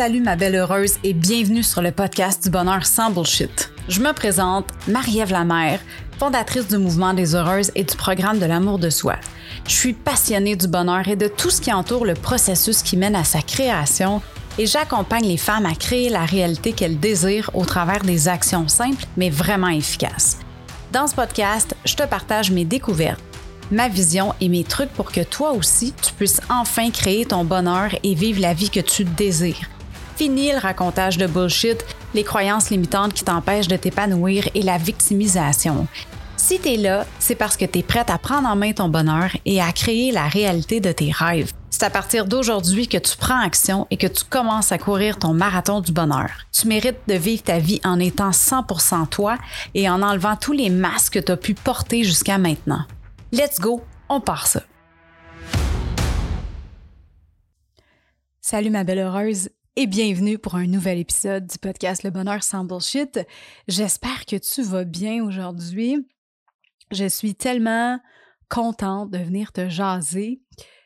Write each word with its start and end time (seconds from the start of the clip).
Salut 0.00 0.22
ma 0.22 0.34
belle 0.34 0.54
heureuse 0.54 0.94
et 1.04 1.12
bienvenue 1.12 1.62
sur 1.62 1.82
le 1.82 1.90
podcast 1.90 2.42
du 2.42 2.48
bonheur 2.48 2.86
sans 2.86 3.10
bullshit. 3.10 3.70
Je 3.86 4.00
me 4.00 4.14
présente 4.14 4.64
Marie-Ève 4.88 5.30
Lamère, 5.30 5.78
fondatrice 6.18 6.68
du 6.68 6.78
mouvement 6.78 7.12
des 7.12 7.34
heureuses 7.34 7.70
et 7.74 7.84
du 7.84 7.94
programme 7.96 8.38
de 8.38 8.46
l'amour 8.46 8.78
de 8.78 8.88
soi. 8.88 9.16
Je 9.68 9.74
suis 9.74 9.92
passionnée 9.92 10.56
du 10.56 10.68
bonheur 10.68 11.06
et 11.06 11.16
de 11.16 11.28
tout 11.28 11.50
ce 11.50 11.60
qui 11.60 11.70
entoure 11.70 12.06
le 12.06 12.14
processus 12.14 12.82
qui 12.82 12.96
mène 12.96 13.14
à 13.14 13.24
sa 13.24 13.42
création 13.42 14.22
et 14.56 14.64
j'accompagne 14.64 15.26
les 15.26 15.36
femmes 15.36 15.66
à 15.66 15.74
créer 15.74 16.08
la 16.08 16.24
réalité 16.24 16.72
qu'elles 16.72 16.98
désirent 16.98 17.50
au 17.52 17.66
travers 17.66 18.02
des 18.02 18.26
actions 18.26 18.68
simples 18.68 19.04
mais 19.18 19.28
vraiment 19.28 19.68
efficaces. 19.68 20.38
Dans 20.94 21.08
ce 21.08 21.14
podcast, 21.14 21.76
je 21.84 21.94
te 21.94 22.04
partage 22.04 22.50
mes 22.50 22.64
découvertes 22.64 23.20
ma 23.70 23.88
vision 23.88 24.34
et 24.40 24.48
mes 24.48 24.64
trucs 24.64 24.90
pour 24.94 25.12
que 25.12 25.20
toi 25.20 25.52
aussi, 25.52 25.92
tu 26.02 26.14
puisses 26.14 26.40
enfin 26.48 26.90
créer 26.90 27.26
ton 27.26 27.44
bonheur 27.44 27.90
et 28.02 28.14
vivre 28.14 28.40
la 28.40 28.54
vie 28.54 28.70
que 28.70 28.80
tu 28.80 29.04
désires. 29.04 29.68
Fini 30.20 30.52
le 30.52 30.58
racontage 30.58 31.16
de 31.16 31.26
bullshit, 31.26 31.82
les 32.12 32.24
croyances 32.24 32.68
limitantes 32.68 33.14
qui 33.14 33.24
t'empêchent 33.24 33.68
de 33.68 33.76
t'épanouir 33.76 34.46
et 34.54 34.60
la 34.60 34.76
victimisation. 34.76 35.86
Si 36.36 36.60
tu 36.60 36.74
es 36.74 36.76
là, 36.76 37.06
c'est 37.18 37.34
parce 37.34 37.56
que 37.56 37.64
tu 37.64 37.78
es 37.78 37.82
prête 37.82 38.10
à 38.10 38.18
prendre 38.18 38.46
en 38.46 38.54
main 38.54 38.74
ton 38.74 38.90
bonheur 38.90 39.30
et 39.46 39.62
à 39.62 39.72
créer 39.72 40.12
la 40.12 40.28
réalité 40.28 40.80
de 40.80 40.92
tes 40.92 41.10
rêves. 41.10 41.54
C'est 41.70 41.84
à 41.84 41.88
partir 41.88 42.26
d'aujourd'hui 42.26 42.86
que 42.86 42.98
tu 42.98 43.16
prends 43.16 43.40
action 43.40 43.86
et 43.90 43.96
que 43.96 44.06
tu 44.06 44.24
commences 44.24 44.72
à 44.72 44.76
courir 44.76 45.18
ton 45.18 45.32
marathon 45.32 45.80
du 45.80 45.90
bonheur. 45.90 46.28
Tu 46.52 46.68
mérites 46.68 47.00
de 47.08 47.14
vivre 47.14 47.42
ta 47.42 47.58
vie 47.58 47.80
en 47.82 47.98
étant 47.98 48.28
100% 48.28 49.08
toi 49.08 49.38
et 49.72 49.88
en 49.88 50.02
enlevant 50.02 50.36
tous 50.36 50.52
les 50.52 50.68
masques 50.68 51.14
que 51.14 51.18
tu 51.20 51.32
as 51.32 51.38
pu 51.38 51.54
porter 51.54 52.04
jusqu'à 52.04 52.36
maintenant. 52.36 52.84
Let's 53.32 53.58
go, 53.58 53.82
on 54.10 54.20
part 54.20 54.48
ça. 54.48 54.60
Salut 58.42 58.68
ma 58.68 58.84
belle 58.84 58.98
heureuse 58.98 59.48
et 59.80 59.86
bienvenue 59.86 60.38
pour 60.38 60.56
un 60.56 60.66
nouvel 60.66 60.98
épisode 60.98 61.46
du 61.46 61.56
podcast 61.56 62.02
Le 62.02 62.10
Bonheur 62.10 62.42
sans 62.42 62.64
bullshit. 62.64 63.18
J'espère 63.66 64.26
que 64.26 64.36
tu 64.36 64.60
vas 64.62 64.84
bien 64.84 65.24
aujourd'hui. 65.24 66.06
Je 66.90 67.06
suis 67.06 67.34
tellement 67.34 67.98
contente 68.50 69.10
de 69.10 69.16
venir 69.16 69.52
te 69.52 69.70
jaser. 69.70 70.42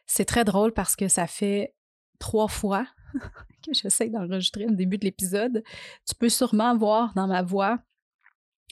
C'est 0.06 0.26
très 0.26 0.44
drôle 0.44 0.72
parce 0.72 0.94
que 0.94 1.08
ça 1.08 1.26
fait 1.26 1.74
trois 2.20 2.46
fois 2.46 2.86
que 3.66 3.72
j'essaie 3.72 4.10
d'enregistrer 4.10 4.66
le 4.66 4.76
début 4.76 4.98
de 4.98 5.06
l'épisode. 5.06 5.64
Tu 6.08 6.14
peux 6.14 6.28
sûrement 6.28 6.76
voir 6.76 7.14
dans 7.14 7.26
ma 7.26 7.42
voix 7.42 7.80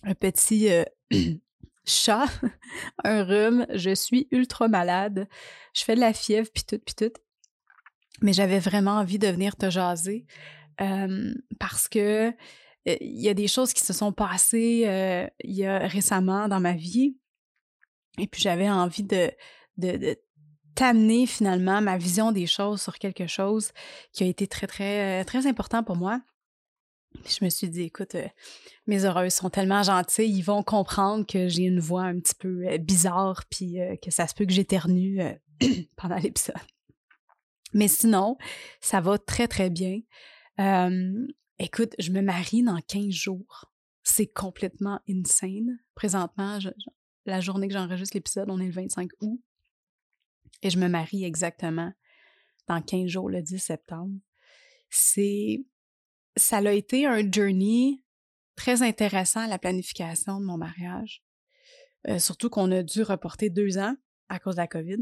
un 0.05 0.15
petit 0.15 0.71
euh, 0.71 0.85
chat, 1.85 2.27
un 3.03 3.25
rhume, 3.25 3.67
je 3.75 3.93
suis 3.93 4.29
ultra 4.31 4.69
malade, 4.69 5.29
je 5.75 5.83
fais 5.83 5.97
de 5.97 6.01
la 6.01 6.13
fièvre, 6.13 6.49
puis 6.55 6.63
tout, 6.63 6.79
puis 6.79 6.95
tout. 6.95 7.13
Mais 8.21 8.33
j'avais 8.33 8.59
vraiment 8.59 8.93
envie 8.93 9.19
de 9.19 9.29
venir 9.29 9.57
te 9.57 9.71
jaser 9.71 10.27
parce 11.59 11.89
que 11.89 12.29
euh, 12.29 12.97
il 13.01 13.21
y 13.21 13.29
a 13.29 13.35
des 13.35 13.47
choses 13.47 13.73
qui 13.73 13.83
se 13.83 13.93
sont 13.93 14.13
passées 14.13 14.83
euh, 14.87 15.27
y 15.45 15.65
a 15.65 15.87
récemment 15.87 16.49
dans 16.49 16.59
ma 16.59 16.73
vie. 16.73 17.17
Et 18.19 18.27
puis 18.27 18.43
j'avais 18.43 18.69
envie 18.69 19.05
de, 19.05 19.31
de, 19.77 19.97
de 19.97 20.17
t'amener 20.75 21.27
finalement 21.27 21.81
ma 21.81 21.97
vision 21.97 22.33
des 22.33 22.47
choses 22.47 22.83
sur 22.83 22.99
quelque 22.99 23.29
chose 23.29 23.71
qui 24.13 24.25
a 24.25 24.27
été 24.27 24.49
très, 24.49 24.67
très, 24.67 25.25
très 25.25 25.47
important 25.47 25.85
pour 25.85 25.97
moi 25.97 26.21
je 27.27 27.45
me 27.45 27.51
suis 27.51 27.69
dit, 27.69 27.83
écoute, 27.83 28.15
euh, 28.15 28.29
mes 28.87 29.05
heureuses 29.05 29.35
sont 29.35 29.51
tellement 29.51 29.83
gentilles, 29.83 30.31
ils 30.31 30.43
vont 30.43 30.63
comprendre 30.63 31.27
que 31.27 31.49
j'ai 31.49 31.65
une 31.65 31.81
voix 31.81 32.03
un 32.03 32.19
petit 32.19 32.35
peu 32.35 32.67
euh, 32.67 32.79
bizarre, 32.79 33.45
puis 33.51 33.81
euh, 33.81 33.97
que 33.97 34.11
ça 34.11 34.27
se 34.27 34.35
peut 34.35 34.45
que 34.45 34.53
j'éternue 34.53 35.21
pendant 35.97 36.17
l'épisode. 36.17 36.57
Mais 37.73 37.89
sinon, 37.89 38.37
ça 38.81 39.01
va 39.01 39.19
très, 39.19 39.49
très 39.49 39.71
bien. 39.71 40.01
écoute, 41.59 41.95
je 41.99 42.11
me 42.11 42.21
marie 42.21 42.63
dans 42.63 42.81
15 42.81 43.11
jours. 43.11 43.73
C'est 44.03 44.27
complètement 44.27 45.01
insane. 45.09 45.79
Présentement, 45.95 46.59
la 47.25 47.41
journée 47.41 47.69
que 47.69 47.75
j'enregistre 47.75 48.17
l'épisode, 48.17 48.51
on 48.51 48.61
est 48.61 48.67
le 48.67 48.73
25 48.73 49.11
août. 49.21 49.41
Et 50.63 50.71
je 50.71 50.79
me 50.79 50.89
marie 50.89 51.25
exactement 51.25 51.93
dans 52.69 52.81
15 52.81 53.07
jours, 53.07 53.29
le 53.29 53.43
10 53.43 53.59
septembre. 53.59 54.15
C'est 54.91 55.65
ça 56.37 56.59
a 56.59 56.73
été 56.73 57.07
un 57.07 57.31
journey 57.31 58.03
très 58.57 58.83
intéressant 58.83 59.41
à 59.41 59.47
la 59.47 59.59
planification 59.59 60.41
de 60.41 60.45
mon 60.45 60.57
mariage. 60.57 61.23
Euh, 62.09 62.19
surtout 62.19 62.51
qu'on 62.51 62.71
a 62.73 62.83
dû 62.83 63.03
reporter 63.03 63.51
deux 63.51 63.79
ans 63.79 63.95
à 64.29 64.39
cause 64.39 64.57
de 64.57 64.61
la 64.61 64.67
COVID. 64.67 64.99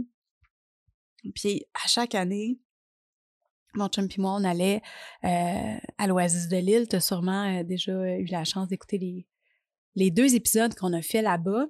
Puis 1.35 1.65
à 1.75 1.87
chaque 1.87 2.15
année, 2.15 2.59
mon 3.75 3.89
chum 3.89 4.07
et 4.07 4.21
moi, 4.21 4.35
on 4.35 4.45
allait 4.45 4.83
euh, 5.25 5.77
à 5.99 6.07
l'Oasis 6.07 6.49
de 6.49 6.57
l'île. 6.57 6.89
Tu 6.89 6.97
as 6.97 7.01
sûrement 7.01 7.45
euh, 7.45 7.63
déjà 7.63 7.93
eu 8.19 8.27
la 8.27 8.45
chance 8.45 8.69
d'écouter 8.69 8.99
les, 8.99 9.27
les 9.95 10.11
deux 10.11 10.35
épisodes 10.35 10.75
qu'on 10.75 10.93
a 10.93 11.03
fait 11.03 11.23
là-bas. 11.23 11.67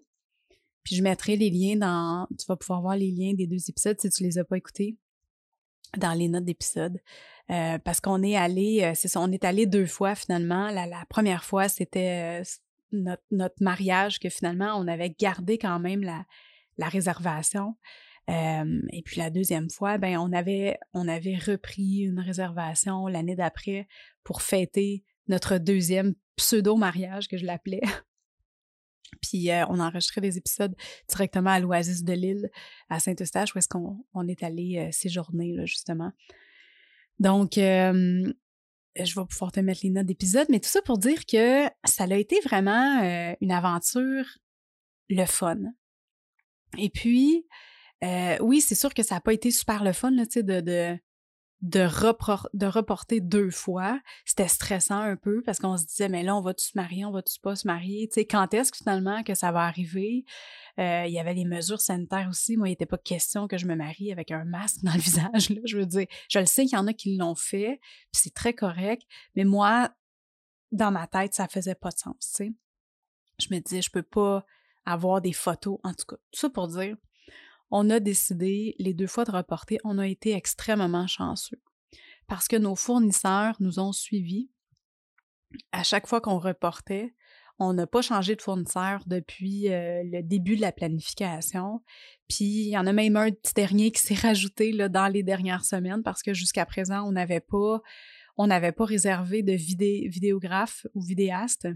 Puis 0.83 0.97
je 0.97 1.03
mettrai 1.03 1.37
les 1.37 1.51
liens 1.51 1.77
dans. 1.77 2.27
Tu 2.39 2.47
vas 2.49 2.57
pouvoir 2.57 2.81
voir 2.81 2.97
les 2.97 3.11
liens 3.11 3.35
des 3.35 3.47
deux 3.47 3.69
épisodes 3.69 4.01
si 4.01 4.09
tu 4.09 4.23
les 4.23 4.39
as 4.39 4.45
pas 4.45 4.57
écoutés 4.57 4.97
dans 5.99 6.15
les 6.15 6.29
notes 6.29 6.45
d'épisode. 6.45 6.99
Euh, 7.51 7.79
parce 7.79 8.01
qu'on 8.01 8.23
est 8.23 8.37
allé, 8.37 8.93
c'est 8.95 9.09
ça, 9.09 9.21
on 9.21 9.31
est 9.31 9.45
allé 9.45 9.67
deux 9.67 9.87
fois 9.87 10.15
finalement. 10.15 10.71
La, 10.71 10.87
la 10.87 11.05
première 11.11 11.45
fois, 11.45 11.69
c'était 11.69 12.43
notre, 12.93 13.25
notre, 13.31 13.57
mariage 13.61 14.21
que 14.21 14.31
finalement, 14.31 14.75
on 14.77 14.89
avait 14.89 15.11
gardé 15.11 15.59
quand 15.59 15.81
même 15.81 16.03
la, 16.03 16.25
la 16.79 16.89
réservation. 16.89 17.77
Et 18.29 19.03
puis 19.05 19.19
la 19.19 19.31
deuxième 19.31 19.71
fois, 19.71 19.99
ben 19.99 20.17
on 20.19 20.33
avait, 20.33 20.79
on 20.93 21.09
avait 21.09 21.37
repris 21.37 22.01
une 22.01 22.21
réservation 22.21 23.07
l'année 23.07 23.35
d'après 23.35 23.89
pour 24.23 24.43
fêter 24.43 25.05
notre 25.27 25.59
deuxième 25.59 26.15
pseudo-mariage 26.37 27.29
que 27.29 27.37
je 27.37 27.45
l'appelais. 27.45 27.83
Puis 29.23 29.49
on 29.69 29.81
a 29.81 29.89
enregistré 29.89 30.21
des 30.21 30.39
épisodes 30.39 30.75
directement 31.09 31.51
à 31.51 31.59
l'Oasis 31.59 32.05
de 32.05 32.13
l'île, 32.13 32.51
à 32.89 33.01
Saint-Eustache, 33.01 33.55
où 33.55 33.59
est-ce 33.59 33.69
qu'on 33.69 34.05
on 34.15 34.29
est 34.29 34.43
allé 34.45 34.89
séjourner, 34.93 35.53
là, 35.53 35.65
justement. 35.67 36.13
Donc, 37.19 37.55
je 37.57 38.33
vais 38.97 39.27
pouvoir 39.27 39.53
te 39.53 39.61
mettre 39.61 39.81
les 39.83 39.91
notes 39.91 40.07
d'épisode, 40.07 40.47
mais 40.49 40.61
tout 40.61 40.69
ça 40.69 40.81
pour 40.83 40.99
dire 40.99 41.27
que 41.27 41.65
ça 41.85 42.05
a 42.05 42.17
été 42.17 42.39
vraiment 42.45 43.35
une 43.41 43.53
aventure 43.53 44.25
le 45.11 45.27
fun. 45.27 45.59
Et 46.79 46.89
puis, 46.89 47.47
oui, 48.41 48.61
c'est 48.61 48.75
sûr 48.75 48.95
que 48.95 49.03
ça 49.03 49.17
n'a 49.17 49.21
pas 49.21 49.33
été 49.33 49.51
super 49.51 49.85
le 49.85 49.93
fun, 49.93 50.13
de, 50.13 50.41
de, 50.41 50.99
de, 51.63 51.87
de 52.55 52.67
reporter 52.67 53.21
deux 53.21 53.51
fois. 53.51 54.01
C'était 54.25 54.49
stressant 54.49 55.01
un 55.01 55.17
peu 55.17 55.43
parce 55.43 55.59
qu'on 55.59 55.77
se 55.77 55.85
disait, 55.85 56.09
mais 56.09 56.23
là, 56.23 56.35
on 56.37 56.41
va-tu 56.41 56.65
se 56.65 56.73
marier, 56.75 57.05
on 57.05 57.11
va-tu 57.11 57.39
pas 57.41 57.57
se 57.57 57.67
marier? 57.67 58.09
Quand 58.31 58.53
est-ce 58.55 58.73
que 58.73 58.79
finalement 58.79 59.23
que 59.23 59.35
ça 59.35 59.53
va 59.53 59.65
arriver? 59.65 60.25
Euh, 60.79 61.05
il 61.07 61.13
y 61.13 61.19
avait 61.19 61.35
les 61.35 61.45
mesures 61.45 61.81
sanitaires 61.81 62.29
aussi. 62.31 62.57
Moi, 62.57 62.69
il 62.69 62.73
n'était 62.73 62.87
pas 62.87 62.97
question 62.97 63.47
que 63.47 63.59
je 63.59 63.67
me 63.67 63.75
marie 63.75 64.13
avec 64.13 64.31
un 64.31 64.45
masque 64.45 64.81
dans 64.83 64.93
le 64.95 65.01
visage. 65.01 65.53
Je 65.65 65.77
veux 65.77 65.87
dire, 65.87 66.07
je 66.31 66.39
le 66.39 66.47
sais 66.47 66.65
qu'il 66.65 66.77
y 66.77 66.81
en 66.81 66.87
a 66.87 66.93
qui 66.93 67.17
l'ont 67.17 67.35
fait, 67.35 67.79
puis 67.81 68.23
c'est 68.23 68.35
très 68.35 68.55
correct, 68.55 69.03
mais 69.35 69.45
moi, 69.45 69.91
dans 70.73 70.91
ma 70.91 71.07
tête, 71.07 71.35
ça 71.35 71.49
faisait 71.49 71.75
pas 71.75 71.91
de 71.91 71.99
sens. 71.99 72.41
Je 72.41 73.55
me 73.55 73.59
disais, 73.59 73.83
je 73.83 73.91
peux 73.91 74.03
pas 74.03 74.47
avoir 74.85 75.21
des 75.21 75.33
photos, 75.33 75.79
en 75.83 75.93
tout 75.93 76.07
cas. 76.07 76.17
Tout 76.33 76.41
ça 76.41 76.51
pour 76.51 76.69
dire, 76.69 76.97
on 77.71 77.91
a 77.91 78.01
décidé 78.01 78.75
les 78.79 78.95
deux 78.95 79.07
fois 79.07 79.25
de 79.25 79.31
reporter. 79.31 79.79
On 79.85 79.99
a 79.99 80.07
été 80.07 80.35
extrêmement 80.35 81.07
chanceux 81.07 81.61
parce 82.27 82.49
que 82.49 82.57
nos 82.57 82.77
fournisseurs 82.77 83.57
nous 83.61 83.79
ont 83.79 83.93
suivis. 83.93 84.51
À 85.73 85.83
chaque 85.83 86.07
fois 86.07 86.21
qu'on 86.21 86.39
reportait, 86.39 87.15
on 87.59 87.75
n'a 87.75 87.87
pas 87.87 88.03
changé 88.03 88.37
de 88.37 88.41
fournisseur 88.41 89.03
depuis 89.07 89.69
euh, 89.69 90.03
le 90.05 90.23
début 90.23 90.57
de 90.57 90.63
la 90.63 90.73
planification. 90.73 91.83
Puis 92.29 92.45
il 92.45 92.71
y 92.71 92.79
en 92.79 92.87
a 92.87 92.93
même 92.93 93.17
un 93.17 93.31
petit 93.31 93.53
dernier 93.53 93.91
qui 93.91 94.01
s'est 94.01 94.15
rajouté 94.15 94.73
dans 94.89 95.13
les 95.13 95.23
dernières 95.23 95.65
semaines 95.65 96.03
parce 96.03 96.23
que 96.23 96.33
jusqu'à 96.33 96.65
présent, 96.65 97.07
on 97.07 97.13
n'avait 97.13 97.41
pas, 97.41 97.83
on 98.37 98.47
n'avait 98.47 98.73
pas 98.73 98.85
réservé 98.87 99.43
de 99.43 99.53
vidéographe 99.53 100.87
ou 100.95 101.03
vidéaste. 101.03 101.69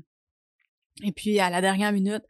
Et 1.03 1.13
puis 1.13 1.39
à 1.41 1.51
la 1.51 1.61
dernière 1.61 1.93
minute, 1.93 2.23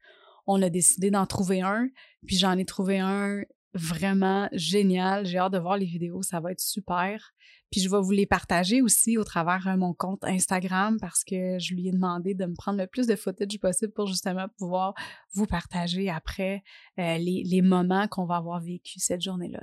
on 0.46 0.61
a 0.62 0.70
décidé 0.70 1.11
d'en 1.11 1.26
trouver 1.26 1.61
un. 1.61 1.88
Puis 2.26 2.37
j'en 2.37 2.56
ai 2.58 2.64
trouvé 2.64 2.99
un 2.99 3.43
vraiment 3.75 4.49
génial. 4.52 5.26
J'ai 5.26 5.38
hâte 5.38 5.52
de 5.52 5.58
voir 5.58 5.76
les 5.76 5.87
vidéos, 5.87 6.23
ça 6.23 6.41
va 6.41 6.52
être 6.52 6.61
super. 6.61 7.35
Puis 7.70 7.81
je 7.81 7.91
vais 7.91 8.00
vous 8.00 8.12
les 8.12 8.26
partager 8.26 8.82
aussi 8.82 9.19
au 9.19 9.25
travers 9.25 9.64
de 9.64 9.70
euh, 9.70 9.76
mon 9.76 9.94
compte 9.94 10.23
Instagram 10.23 10.96
parce 11.00 11.25
que 11.25 11.58
je 11.58 11.75
lui 11.75 11.88
ai 11.88 11.93
demandé 11.93 12.35
de 12.35 12.46
me 12.46 12.55
prendre 12.55 12.79
le 12.79 12.87
plus 12.87 13.08
de 13.08 13.17
footage 13.17 13.58
possible 13.58 13.93
pour 13.93 14.06
justement 14.06 14.46
pouvoir 14.58 14.94
vous 15.32 15.46
partager 15.46 16.08
après 16.08 16.62
euh, 17.00 17.19
les, 17.19 17.43
les, 17.44 17.62
moments 17.62 18.06
qu'on 18.06 18.26
va 18.26 18.37
avoir 18.37 18.61
vécu 18.61 19.00
cette 19.00 19.23
journée-là. 19.23 19.61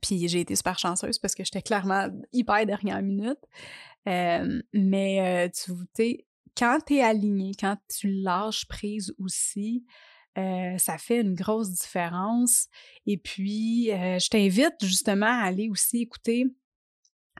Puis 0.00 0.26
j'ai 0.26 0.40
été 0.40 0.56
super 0.56 0.78
chanceuse 0.78 1.18
parce 1.18 1.34
que 1.34 1.44
j'étais 1.44 1.60
clairement 1.60 2.08
hyper 2.32 2.64
dernière 2.64 3.02
minute. 3.02 3.40
Euh, 4.08 4.62
mais 4.72 5.50
tu 5.50 5.72
sais, 5.94 6.26
quand 6.56 6.78
tu 6.86 6.96
es 6.96 7.02
aligné, 7.02 7.52
quand 7.58 7.76
tu 7.88 8.12
lâches 8.12 8.66
prise 8.66 9.14
aussi, 9.18 9.84
euh, 10.36 10.76
ça 10.78 10.98
fait 10.98 11.20
une 11.20 11.34
grosse 11.34 11.70
différence. 11.70 12.68
Et 13.06 13.16
puis, 13.16 13.92
euh, 13.92 14.18
je 14.18 14.28
t'invite 14.28 14.74
justement 14.82 15.26
à 15.26 15.46
aller 15.46 15.68
aussi 15.68 16.02
écouter 16.02 16.46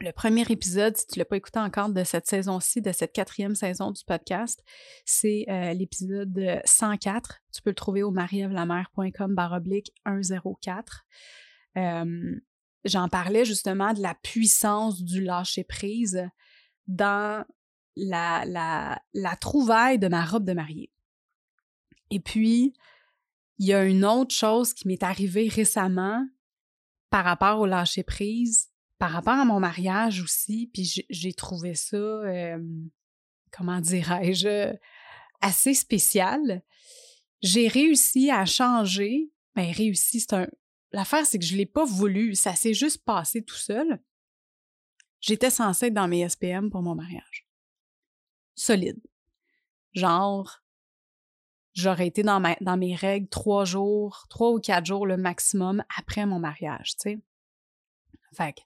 le 0.00 0.10
premier 0.10 0.44
épisode, 0.48 0.96
si 0.96 1.06
tu 1.06 1.18
ne 1.18 1.20
l'as 1.20 1.24
pas 1.24 1.36
écouté 1.36 1.58
encore 1.60 1.88
de 1.88 2.02
cette 2.02 2.26
saison-ci, 2.26 2.80
de 2.80 2.92
cette 2.92 3.12
quatrième 3.12 3.54
saison 3.54 3.92
du 3.92 4.02
podcast, 4.04 4.62
c'est 5.04 5.46
euh, 5.48 5.72
l'épisode 5.72 6.60
104. 6.64 7.42
Tu 7.52 7.62
peux 7.62 7.70
le 7.70 7.76
trouver 7.76 8.02
au 8.02 8.10
marievlamer.com 8.10 9.34
baroblique 9.34 9.92
104. 10.04 11.04
Euh, 11.76 12.40
j'en 12.84 13.08
parlais 13.08 13.44
justement 13.44 13.92
de 13.92 14.02
la 14.02 14.14
puissance 14.14 15.02
du 15.02 15.22
lâcher-prise 15.22 16.28
dans 16.88 17.44
la, 17.96 18.44
la, 18.46 19.00
la 19.12 19.36
trouvaille 19.36 19.98
de 19.98 20.08
ma 20.08 20.24
robe 20.24 20.44
de 20.44 20.52
mariée. 20.52 20.92
Et 22.10 22.20
puis, 22.20 22.74
il 23.58 23.66
y 23.66 23.74
a 23.74 23.84
une 23.84 24.04
autre 24.04 24.34
chose 24.34 24.74
qui 24.74 24.88
m'est 24.88 25.02
arrivée 25.02 25.48
récemment 25.48 26.26
par 27.10 27.24
rapport 27.24 27.60
au 27.60 27.66
lâcher-prise 27.66 28.74
par 28.98 29.10
rapport 29.10 29.34
à 29.34 29.44
mon 29.44 29.60
mariage 29.60 30.22
aussi, 30.22 30.70
puis 30.72 31.04
j'ai 31.10 31.32
trouvé 31.34 31.74
ça, 31.74 31.96
comment 33.50 33.80
dirais-je, 33.80 34.74
assez 35.40 35.74
spécial. 35.74 36.62
J'ai 37.42 37.68
réussi 37.68 38.30
à 38.30 38.46
changer. 38.46 39.30
Ben, 39.54 39.70
réussi, 39.70 40.20
c'est 40.20 40.32
un. 40.32 40.48
L'affaire, 40.92 41.26
c'est 41.26 41.38
que 41.38 41.44
je 41.44 41.52
ne 41.52 41.58
l'ai 41.58 41.66
pas 41.66 41.84
voulu. 41.84 42.34
Ça 42.34 42.54
s'est 42.54 42.72
juste 42.72 43.04
passé 43.04 43.42
tout 43.42 43.56
seul. 43.56 44.00
J'étais 45.20 45.50
censée 45.50 45.86
être 45.86 45.94
dans 45.94 46.08
mes 46.08 46.26
SPM 46.26 46.70
pour 46.70 46.82
mon 46.82 46.94
mariage. 46.94 47.43
Solide. 48.54 49.00
Genre, 49.92 50.60
j'aurais 51.74 52.06
été 52.06 52.22
dans, 52.22 52.40
mes 52.40 52.94
règles 52.94 53.28
trois 53.28 53.64
jours, 53.64 54.26
trois 54.30 54.50
ou 54.50 54.60
quatre 54.60 54.86
jours 54.86 55.06
le 55.06 55.16
maximum 55.16 55.84
après 55.98 56.26
mon 56.26 56.38
mariage, 56.38 56.96
tu 56.96 57.10
sais. 57.10 57.18
Fait 58.32 58.52
que 58.52 58.60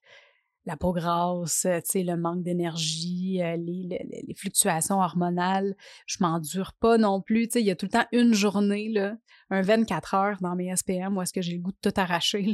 la 0.64 0.76
peau 0.76 0.92
grasse, 0.92 1.66
le 1.66 2.14
manque 2.16 2.42
d'énergie, 2.42 3.42
euh, 3.42 3.56
les, 3.56 4.34
fluctuations 4.36 5.00
hormonales, 5.00 5.74
je 6.06 6.18
m'endure 6.20 6.74
pas 6.74 6.98
non 6.98 7.22
plus. 7.22 7.48
Il 7.54 7.62
y 7.62 7.70
a 7.70 7.76
tout 7.76 7.86
le 7.86 7.90
temps 7.90 8.06
une 8.12 8.34
journée, 8.34 8.90
là, 8.90 9.16
un 9.50 9.62
24 9.62 10.14
heures 10.14 10.36
dans 10.40 10.54
mes 10.54 10.74
SPM 10.74 11.16
où 11.16 11.22
est-ce 11.22 11.32
que 11.32 11.40
j'ai 11.40 11.54
le 11.54 11.62
goût 11.62 11.72
de 11.72 11.90
tout 11.90 11.98
arracher. 11.98 12.52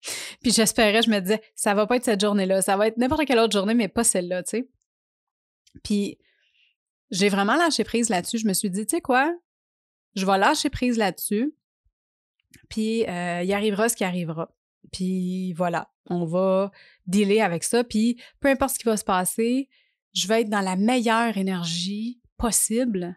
Puis 0.42 0.52
j'espérais, 0.52 1.02
je 1.02 1.10
me 1.10 1.20
disais, 1.20 1.42
ça 1.56 1.74
va 1.74 1.86
pas 1.86 1.96
être 1.96 2.04
cette 2.04 2.20
journée-là, 2.20 2.62
ça 2.62 2.76
va 2.76 2.86
être 2.86 2.96
n'importe 2.96 3.26
quelle 3.26 3.40
autre 3.40 3.52
journée, 3.52 3.74
mais 3.74 3.88
pas 3.88 4.04
celle-là, 4.04 4.44
tu 4.44 4.50
sais. 4.50 4.68
Puis 5.82 6.18
j'ai 7.10 7.28
vraiment 7.28 7.56
lâché 7.56 7.84
prise 7.84 8.08
là-dessus. 8.08 8.38
Je 8.38 8.46
me 8.46 8.52
suis 8.52 8.70
dit, 8.70 8.86
tu 8.86 8.96
sais 8.96 9.00
quoi, 9.00 9.34
je 10.14 10.26
vais 10.26 10.38
lâcher 10.38 10.70
prise 10.70 10.96
là-dessus, 10.96 11.54
puis 12.68 13.06
euh, 13.08 13.42
il 13.42 13.52
arrivera 13.52 13.88
ce 13.88 13.96
qui 13.96 14.04
arrivera. 14.04 14.50
Puis 14.92 15.52
voilà, 15.52 15.90
on 16.06 16.24
va 16.24 16.70
dealer 17.06 17.40
avec 17.40 17.64
ça. 17.64 17.84
Puis 17.84 18.20
peu 18.40 18.48
importe 18.48 18.74
ce 18.74 18.78
qui 18.78 18.86
va 18.86 18.96
se 18.96 19.04
passer, 19.04 19.68
je 20.14 20.26
vais 20.26 20.42
être 20.42 20.48
dans 20.48 20.60
la 20.60 20.76
meilleure 20.76 21.36
énergie 21.36 22.20
possible 22.36 23.16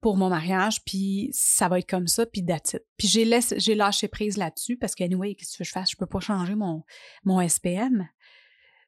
pour 0.00 0.16
mon 0.16 0.28
mariage, 0.28 0.84
puis 0.84 1.28
ça 1.32 1.68
va 1.68 1.80
être 1.80 1.90
comme 1.90 2.06
ça, 2.06 2.24
puis 2.24 2.44
that's 2.44 2.76
Puis 2.96 3.08
j'ai, 3.08 3.74
lâché 3.74 4.06
prise 4.06 4.36
là-dessus 4.36 4.76
parce 4.76 4.94
que, 4.94 5.02
anyway, 5.02 5.34
qu'est-ce 5.34 5.58
que 5.58 5.64
je 5.64 5.72
fasse? 5.72 5.90
Je 5.90 5.96
peux 5.96 6.06
pas 6.06 6.20
changer 6.20 6.54
mon 6.54 7.48
SPM. 7.48 8.08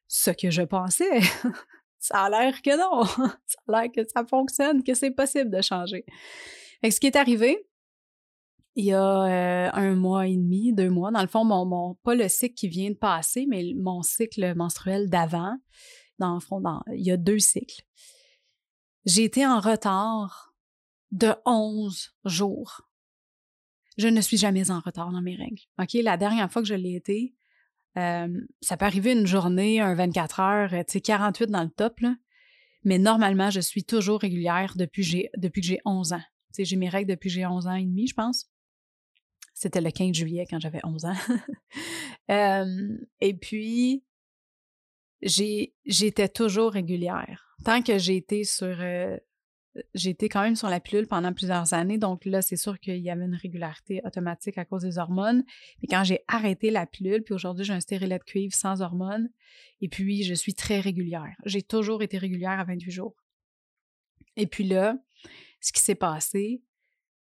Ce 0.06 0.30
que 0.30 0.50
je 0.50 0.62
pensais, 0.62 1.20
ça 2.06 2.24
a 2.24 2.30
l'air 2.30 2.62
que 2.62 2.76
non. 2.76 3.04
ça 3.46 3.58
a 3.68 3.82
l'air 3.82 3.92
que 3.92 4.06
ça 4.08 4.24
fonctionne, 4.24 4.82
que 4.82 4.94
c'est 4.94 5.10
possible 5.10 5.50
de 5.50 5.60
changer. 5.60 6.04
Fait 6.80 6.90
ce 6.90 7.00
qui 7.00 7.06
est 7.06 7.16
arrivé, 7.16 7.66
il 8.76 8.84
y 8.84 8.92
a 8.92 9.24
euh, 9.24 9.70
un 9.72 9.94
mois 9.94 10.26
et 10.26 10.36
demi, 10.36 10.72
deux 10.72 10.90
mois. 10.90 11.10
Dans 11.10 11.22
le 11.22 11.28
fond, 11.28 11.44
mon, 11.44 11.94
pas 11.94 12.14
le 12.14 12.28
cycle 12.28 12.54
qui 12.54 12.68
vient 12.68 12.90
de 12.90 12.96
passer, 12.96 13.46
mais 13.48 13.72
mon 13.74 14.02
cycle 14.02 14.54
menstruel 14.54 15.08
d'avant. 15.08 15.56
Dans 16.18 16.34
le 16.34 16.40
fond, 16.40 16.62
il 16.92 17.04
y 17.04 17.10
a 17.10 17.16
deux 17.16 17.38
cycles. 17.38 17.82
J'ai 19.04 19.24
été 19.24 19.46
en 19.46 19.60
retard 19.60 20.54
de 21.10 21.34
11 21.44 22.14
jours. 22.24 22.82
Je 23.96 24.08
ne 24.08 24.20
suis 24.20 24.36
jamais 24.36 24.70
en 24.70 24.80
retard 24.80 25.10
dans 25.10 25.22
mes 25.22 25.36
règles. 25.36 25.62
OK? 25.78 25.94
La 25.94 26.16
dernière 26.16 26.50
fois 26.50 26.60
que 26.60 26.68
je 26.68 26.74
l'ai 26.74 26.94
été, 26.94 27.34
euh, 27.96 28.40
ça 28.60 28.76
peut 28.76 28.84
arriver 28.84 29.12
une 29.12 29.26
journée, 29.26 29.80
un 29.80 29.94
24 29.94 30.40
heures, 30.40 30.70
tu 30.70 30.84
sais, 30.88 31.00
48 31.00 31.50
dans 31.50 31.62
le 31.62 31.70
top, 31.70 32.00
là. 32.00 32.14
Mais 32.84 32.98
normalement, 32.98 33.50
je 33.50 33.60
suis 33.60 33.84
toujours 33.84 34.20
régulière 34.20 34.74
depuis, 34.76 35.28
depuis 35.36 35.60
que 35.60 35.66
j'ai 35.66 35.80
11 35.84 36.12
ans. 36.12 36.20
Tu 36.20 36.24
sais, 36.52 36.64
j'ai 36.64 36.76
mes 36.76 36.88
règles 36.88 37.10
depuis 37.10 37.28
que 37.28 37.34
j'ai 37.34 37.46
11 37.46 37.66
ans 37.66 37.74
et 37.74 37.84
demi, 37.84 38.06
je 38.06 38.14
pense. 38.14 38.48
C'était 39.54 39.80
le 39.80 39.90
15 39.90 40.14
juillet 40.14 40.46
quand 40.48 40.60
j'avais 40.60 40.80
11 40.84 41.04
ans. 41.06 41.16
et 43.20 43.34
puis, 43.34 44.04
j'étais 45.22 46.28
toujours 46.28 46.72
régulière. 46.72 47.56
Tant 47.64 47.82
que 47.82 47.98
j'ai 47.98 48.16
été 48.16 48.44
sur. 48.44 48.76
Euh, 48.80 49.16
été 49.94 50.28
quand 50.28 50.42
même 50.42 50.56
sur 50.56 50.68
la 50.68 50.80
pilule 50.80 51.06
pendant 51.06 51.32
plusieurs 51.32 51.74
années, 51.74 51.98
donc 51.98 52.24
là, 52.24 52.42
c'est 52.42 52.56
sûr 52.56 52.78
qu'il 52.78 52.98
y 52.98 53.10
avait 53.10 53.24
une 53.24 53.34
régularité 53.34 54.00
automatique 54.04 54.58
à 54.58 54.64
cause 54.64 54.82
des 54.82 54.98
hormones. 54.98 55.44
Mais 55.82 55.88
quand 55.88 56.04
j'ai 56.04 56.20
arrêté 56.28 56.70
la 56.70 56.86
pilule, 56.86 57.22
puis 57.22 57.34
aujourd'hui, 57.34 57.64
j'ai 57.64 57.72
un 57.72 57.80
stérilet 57.80 58.18
de 58.18 58.24
cuivre 58.24 58.54
sans 58.54 58.82
hormones, 58.82 59.28
et 59.80 59.88
puis 59.88 60.22
je 60.22 60.34
suis 60.34 60.54
très 60.54 60.80
régulière. 60.80 61.36
J'ai 61.44 61.62
toujours 61.62 62.02
été 62.02 62.18
régulière 62.18 62.58
à 62.58 62.64
28 62.64 62.90
jours. 62.90 63.14
Et 64.36 64.46
puis 64.46 64.64
là, 64.64 64.96
ce 65.60 65.72
qui 65.72 65.80
s'est 65.80 65.94
passé, 65.94 66.62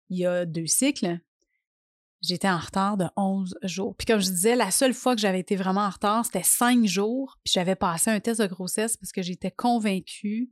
il 0.08 0.18
y 0.18 0.26
a 0.26 0.46
deux 0.46 0.66
cycles, 0.66 1.20
j'étais 2.22 2.48
en 2.48 2.58
retard 2.58 2.96
de 2.96 3.06
11 3.16 3.58
jours. 3.62 3.96
Puis 3.96 4.06
comme 4.06 4.20
je 4.20 4.28
disais, 4.28 4.56
la 4.56 4.70
seule 4.70 4.94
fois 4.94 5.14
que 5.14 5.20
j'avais 5.20 5.40
été 5.40 5.56
vraiment 5.56 5.82
en 5.82 5.90
retard, 5.90 6.24
c'était 6.24 6.42
5 6.42 6.84
jours, 6.86 7.38
puis 7.44 7.52
j'avais 7.52 7.76
passé 7.76 8.10
un 8.10 8.20
test 8.20 8.40
de 8.40 8.46
grossesse 8.46 8.96
parce 8.96 9.12
que 9.12 9.22
j'étais 9.22 9.50
convaincue 9.50 10.50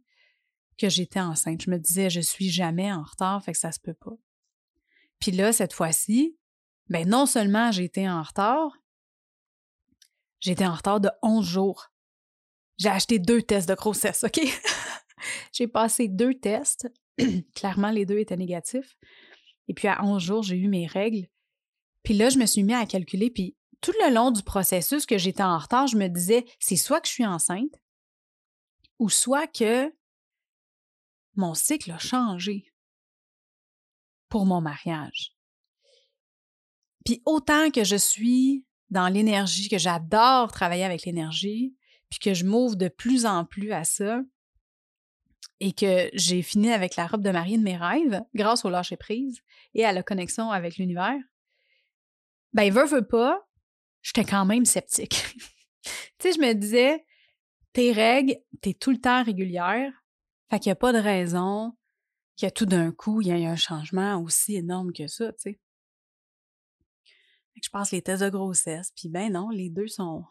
que 0.78 0.88
j'étais 0.88 1.20
enceinte. 1.20 1.62
Je 1.62 1.70
me 1.70 1.78
disais, 1.78 2.08
je 2.08 2.20
suis 2.20 2.50
jamais 2.50 2.92
en 2.92 3.02
retard, 3.02 3.42
fait 3.42 3.52
que 3.52 3.58
ça 3.58 3.72
se 3.72 3.80
peut 3.80 3.94
pas. 3.94 4.16
Puis 5.18 5.32
là, 5.32 5.52
cette 5.52 5.72
fois-ci, 5.72 6.36
ben 6.88 7.06
non 7.08 7.26
seulement 7.26 7.72
j'étais 7.72 8.08
en 8.08 8.22
retard, 8.22 8.78
j'étais 10.40 10.66
en 10.66 10.74
retard 10.74 11.00
de 11.00 11.10
11 11.22 11.44
jours. 11.44 11.90
J'ai 12.78 12.88
acheté 12.88 13.18
deux 13.18 13.42
tests 13.42 13.68
de 13.68 13.74
grossesse, 13.74 14.24
OK? 14.24 14.40
j'ai 15.52 15.66
passé 15.66 16.08
deux 16.08 16.34
tests. 16.34 16.88
Clairement, 17.54 17.90
les 17.90 18.06
deux 18.06 18.18
étaient 18.18 18.36
négatifs. 18.36 18.96
Et 19.66 19.74
puis 19.74 19.88
à 19.88 20.02
11 20.04 20.22
jours, 20.22 20.42
j'ai 20.42 20.56
eu 20.56 20.68
mes 20.68 20.86
règles. 20.86 21.26
Puis 22.04 22.14
là, 22.14 22.30
je 22.30 22.38
me 22.38 22.46
suis 22.46 22.62
mis 22.62 22.74
à 22.74 22.86
calculer, 22.86 23.30
puis 23.30 23.56
tout 23.80 23.92
le 24.04 24.14
long 24.14 24.30
du 24.30 24.42
processus 24.42 25.06
que 25.06 25.18
j'étais 25.18 25.42
en 25.42 25.58
retard, 25.58 25.86
je 25.88 25.96
me 25.96 26.08
disais, 26.08 26.44
c'est 26.58 26.76
soit 26.76 27.00
que 27.00 27.08
je 27.08 27.12
suis 27.12 27.26
enceinte, 27.26 27.74
ou 28.98 29.10
soit 29.10 29.46
que 29.46 29.92
mon 31.38 31.54
cycle 31.54 31.92
a 31.92 31.98
changé 31.98 32.72
pour 34.28 34.44
mon 34.44 34.60
mariage. 34.60 35.32
Puis 37.04 37.22
autant 37.24 37.70
que 37.70 37.84
je 37.84 37.96
suis 37.96 38.66
dans 38.90 39.08
l'énergie, 39.08 39.68
que 39.68 39.78
j'adore 39.78 40.52
travailler 40.52 40.84
avec 40.84 41.04
l'énergie, 41.04 41.74
puis 42.10 42.18
que 42.18 42.34
je 42.34 42.44
m'ouvre 42.44 42.76
de 42.76 42.88
plus 42.88 43.24
en 43.24 43.44
plus 43.44 43.72
à 43.72 43.84
ça, 43.84 44.20
et 45.60 45.72
que 45.72 46.10
j'ai 46.12 46.42
fini 46.42 46.70
avec 46.72 46.96
la 46.96 47.06
robe 47.06 47.22
de 47.22 47.30
mariée 47.30 47.58
de 47.58 47.62
mes 47.62 47.76
rêves 47.76 48.22
grâce 48.34 48.64
au 48.64 48.70
lâcher 48.70 48.96
prise 48.96 49.40
et 49.74 49.84
à 49.84 49.92
la 49.92 50.02
connexion 50.02 50.50
avec 50.50 50.76
l'univers, 50.76 51.18
ben, 52.52 52.72
veut 52.72 53.06
pas, 53.06 53.48
j'étais 54.02 54.24
quand 54.24 54.44
même 54.44 54.64
sceptique. 54.64 55.24
tu 55.82 55.90
sais, 56.20 56.32
je 56.32 56.40
me 56.40 56.52
disais, 56.52 57.04
tes 57.72 57.92
règles, 57.92 58.36
t'es 58.60 58.74
tout 58.74 58.90
le 58.90 59.00
temps 59.00 59.22
régulière, 59.22 59.92
fait 60.50 60.58
qu'il 60.60 60.70
n'y 60.70 60.72
a 60.72 60.76
pas 60.76 60.92
de 60.92 60.98
raison 60.98 61.74
a 62.46 62.50
tout 62.50 62.66
d'un 62.66 62.92
coup, 62.92 63.20
il 63.20 63.28
y 63.28 63.30
ait 63.30 63.46
un 63.46 63.56
changement 63.56 64.16
aussi 64.22 64.56
énorme 64.56 64.92
que 64.92 65.06
ça, 65.06 65.32
tu 65.32 65.38
sais. 65.38 65.60
Que 67.54 67.64
je 67.64 67.70
passe 67.70 67.90
les 67.90 68.02
tests 68.02 68.22
de 68.22 68.30
grossesse, 68.30 68.92
puis 68.94 69.08
ben 69.08 69.32
non, 69.32 69.50
les 69.50 69.68
deux 69.70 69.88
sont 69.88 70.24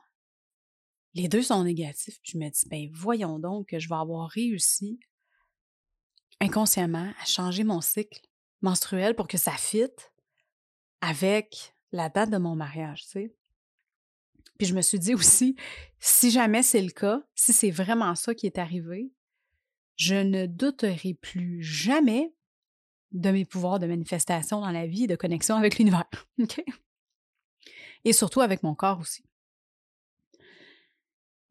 les 1.13 1.27
deux 1.27 1.41
sont 1.41 1.63
négatifs. 1.63 2.19
Puis 2.21 2.33
je 2.33 2.37
me 2.37 2.49
dis, 2.49 2.67
ben 2.69 2.89
voyons 2.93 3.39
donc 3.39 3.69
que 3.69 3.79
je 3.79 3.89
vais 3.89 3.95
avoir 3.95 4.29
réussi 4.29 4.99
inconsciemment 6.39 7.11
à 7.19 7.25
changer 7.25 7.63
mon 7.63 7.81
cycle 7.81 8.21
menstruel 8.61 9.15
pour 9.15 9.27
que 9.27 9.37
ça 9.37 9.51
fitte 9.51 10.13
avec 11.01 11.75
la 11.91 12.09
date 12.09 12.29
de 12.29 12.37
mon 12.37 12.55
mariage, 12.55 13.03
tu 13.03 13.09
sais. 13.09 13.35
Puis 14.57 14.67
je 14.67 14.75
me 14.75 14.81
suis 14.81 14.99
dit 14.99 15.13
aussi, 15.13 15.55
si 15.99 16.31
jamais 16.31 16.63
c'est 16.63 16.81
le 16.81 16.91
cas, 16.91 17.21
si 17.35 17.51
c'est 17.51 17.71
vraiment 17.71 18.15
ça 18.15 18.33
qui 18.33 18.45
est 18.45 18.57
arrivé, 18.57 19.11
je 19.97 20.15
ne 20.15 20.45
douterai 20.45 21.15
plus 21.15 21.61
jamais 21.61 22.33
de 23.11 23.31
mes 23.31 23.45
pouvoirs 23.45 23.79
de 23.79 23.87
manifestation 23.87 24.61
dans 24.61 24.71
la 24.71 24.85
vie 24.85 25.05
et 25.05 25.07
de 25.07 25.15
connexion 25.15 25.55
avec 25.55 25.77
l'univers. 25.77 26.05
OK? 26.41 26.63
Et 28.05 28.13
surtout 28.13 28.41
avec 28.41 28.63
mon 28.63 28.75
corps 28.75 28.99
aussi. 28.99 29.23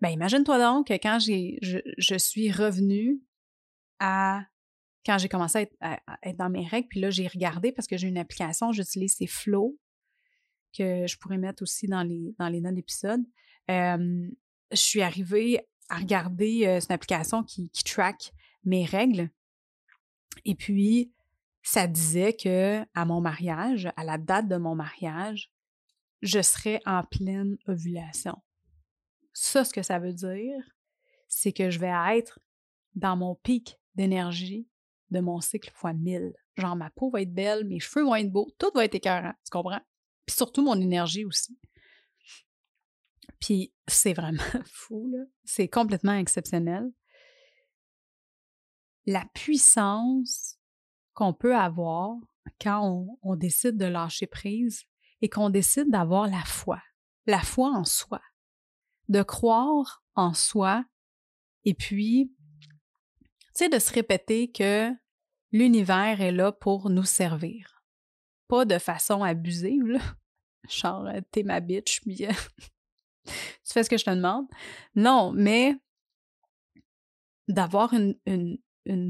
Ben, 0.01 0.11
imagine-toi 0.11 0.59
donc 0.59 0.89
que 0.89 0.95
quand 0.95 1.19
j'ai, 1.19 1.59
je, 1.63 2.19
suis 2.19 2.53
revenue 2.53 3.21
à. 3.99 4.45
Quand 5.05 5.19
j'ai 5.19 5.29
commencé 5.29 5.59
à 5.59 5.63
être, 5.63 5.77
à 5.81 6.19
être, 6.23 6.37
dans 6.37 6.51
mes 6.51 6.67
règles, 6.67 6.89
puis 6.89 7.01
là, 7.01 7.11
j'ai 7.11 7.29
regardé 7.29 7.73
parce 7.73 7.87
que 7.87 7.97
j'ai 7.97 8.09
une 8.09 8.19
application, 8.19 8.73
j'utilise 8.73 9.15
ces 9.17 9.27
flows 9.27 9.79
que 10.77 11.07
je 11.07 11.17
pourrais 11.17 11.39
mettre 11.39 11.63
aussi 11.63 11.87
dans 11.87 12.03
les, 12.03 12.35
dans 12.39 12.49
les 12.49 12.61
notes 12.61 12.75
d'épisode. 12.75 13.23
je 13.69 14.29
suis 14.75 15.03
arrivée 15.03 15.61
à 15.89 15.99
regarder 15.99 16.67
euh, 16.67 16.81
une 16.81 16.93
application 16.93 17.43
qui, 17.45 17.71
qui 17.71 17.85
track 17.85 18.33
mes 18.67 18.85
règles. 18.85 19.31
Et 20.45 20.55
puis, 20.55 21.13
ça 21.63 21.87
disait 21.87 22.35
que 22.35 22.85
à 22.95 23.05
mon 23.05 23.21
mariage, 23.21 23.89
à 23.97 24.05
la 24.05 24.19
date 24.19 24.49
de 24.49 24.57
mon 24.57 24.75
mariage, 24.75 25.51
je 26.23 26.43
serais 26.43 26.81
en 26.87 27.03
pleine 27.03 27.57
ovulation. 27.67 28.37
Ça, 29.33 29.65
ce 29.65 29.73
que 29.73 29.83
ça 29.83 29.99
veut 29.99 30.13
dire, 30.13 30.63
c'est 31.29 31.53
que 31.53 31.71
je 31.71 31.79
vais 31.79 31.93
être 32.17 32.39
dans 32.95 33.17
mon 33.17 33.35
pic 33.35 33.79
d'énergie 33.95 34.69
de 35.11 35.21
mon 35.21 35.41
cycle 35.41 35.71
fois 35.75 35.93
1000. 35.93 36.35
Genre, 36.57 36.77
ma 36.77 36.91
peau 36.91 37.11
va 37.11 37.23
être 37.23 37.35
belle, 37.35 37.65
mes 37.65 37.81
cheveux 37.81 38.05
vont 38.05 38.15
être 38.15 38.31
beaux, 38.31 38.51
tout 38.59 38.71
va 38.75 38.85
être 38.85 38.95
écœurant, 38.95 39.35
tu 39.45 39.51
comprends? 39.51 39.81
Puis 40.25 40.37
surtout 40.37 40.65
mon 40.65 40.81
énergie 40.81 41.25
aussi. 41.25 41.59
Puis 43.41 43.73
c'est 43.87 44.15
vraiment 44.15 44.43
fou, 44.65 45.09
là. 45.09 45.25
C'est 45.45 45.69
complètement 45.69 46.15
exceptionnel. 46.15 46.91
La 49.07 49.25
puissance 49.35 50.59
qu'on 51.15 51.33
peut 51.33 51.57
avoir 51.57 52.17
quand 52.61 53.17
on, 53.23 53.37
décide 53.37 53.77
de 53.77 53.87
lâcher 53.87 54.27
prise 54.27 54.85
et 55.21 55.29
qu'on 55.29 55.51
décide 55.51 55.91
d'avoir 55.91 56.29
la 56.29 56.45
foi, 56.45 56.81
la 57.27 57.41
foi 57.41 57.71
en 57.71 57.85
soi, 57.85 58.21
de 59.09 59.23
croire 59.23 60.05
en 60.15 60.35
soi 60.35 60.85
et 61.65 61.75
puis, 61.75 62.33
tu 62.71 62.79
sais, 63.55 63.69
de 63.69 63.79
se 63.79 63.93
répéter 63.93 64.51
que 64.51 64.93
l'univers 65.51 66.21
est 66.21 66.33
là 66.33 66.53
pour 66.53 66.91
nous 66.91 67.05
servir. 67.05 67.83
Pas 68.49 68.65
de 68.65 68.79
façon 68.79 69.23
abusive. 69.25 70.01
Genre, 70.69 71.07
euh, 71.07 71.21
t'es 71.31 71.43
ma 71.43 71.61
bitch, 71.61 72.01
puis 72.03 72.27
euh, 72.27 72.33
tu 73.25 73.73
fais 73.73 73.83
ce 73.83 73.91
que 73.91 73.99
je 73.99 74.05
te 74.05 74.11
demande. 74.11 74.47
Non, 74.95 75.33
mais 75.33 75.75
d'avoir 77.49 77.93
une, 77.95 78.59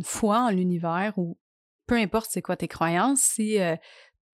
foi 0.05 0.41
en 0.41 0.51
l'univers 0.51 1.19
ou 1.19 1.39
peu 1.87 1.97
importe 1.97 2.31
c'est 2.31 2.43
quoi 2.43 2.57
tes 2.57 2.69
croyances, 2.69 3.21
si 3.21 3.61
euh, 3.61 3.77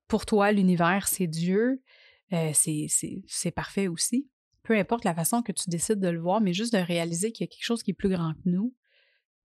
pour 0.09 0.27
toi 0.27 0.53
l'univers 0.53 1.09
c'est 1.09 1.27
Dieu, 1.27 1.83
c'est 2.31 3.51
parfait 3.55 3.89
aussi 3.89 4.31
peu 4.63 4.79
importe 4.79 5.05
la 5.05 5.15
façon 5.15 5.43
que 5.43 5.53
tu 5.53 5.69
décides 5.69 6.01
de 6.01 6.09
le 6.09 6.21
voir, 6.21 6.41
mais 6.41 6.53
juste 6.53 6.73
de 6.73 6.79
réaliser 6.79 7.33
qu'il 7.33 7.45
y 7.45 7.49
a 7.49 7.51
quelque 7.51 7.65
chose 7.65 7.83
qui 7.83 7.91
est 7.91 7.95
plus 7.95 8.09
grand 8.09 8.35
que 8.35 8.49
nous, 8.49 8.75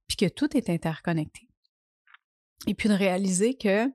puis 0.08 0.18
que 0.18 0.27
tout 0.27 0.56
est 0.56 0.70
interconnecté. 0.70 1.50
Et 2.68 2.74
puis 2.74 2.89
de 2.89 2.94
réaliser 2.94 3.56
que 3.56 3.88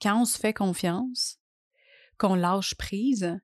quand 0.00 0.20
on 0.20 0.24
se 0.24 0.38
fait 0.38 0.52
confiance, 0.52 1.38
qu'on 2.18 2.34
lâche 2.34 2.74
prise, 2.74 3.38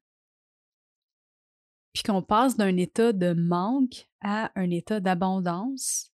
puis 1.93 2.03
qu'on 2.03 2.23
passe 2.23 2.57
d'un 2.57 2.77
état 2.77 3.13
de 3.13 3.33
manque 3.35 4.09
à 4.21 4.51
un 4.55 4.71
état 4.71 5.01
d'abondance, 5.01 6.12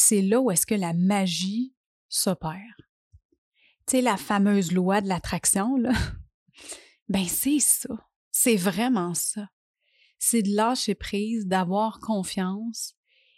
c'est 0.00 0.22
là 0.22 0.40
où 0.40 0.50
est-ce 0.50 0.66
que 0.66 0.74
la 0.74 0.92
magie 0.92 1.74
s'opère. 2.08 2.76
Tu 3.86 3.96
sais, 3.96 4.00
la 4.02 4.16
fameuse 4.16 4.72
loi 4.72 5.00
de 5.00 5.08
l'attraction, 5.08 5.76
là, 5.76 5.92
ben 7.08 7.26
c'est 7.26 7.60
ça. 7.60 8.08
C'est 8.30 8.56
vraiment 8.56 9.14
ça 9.14 9.48
c'est 10.18 10.42
de 10.42 10.54
lâcher 10.54 10.94
prise, 10.94 11.46
d'avoir 11.46 12.00
confiance 12.00 12.94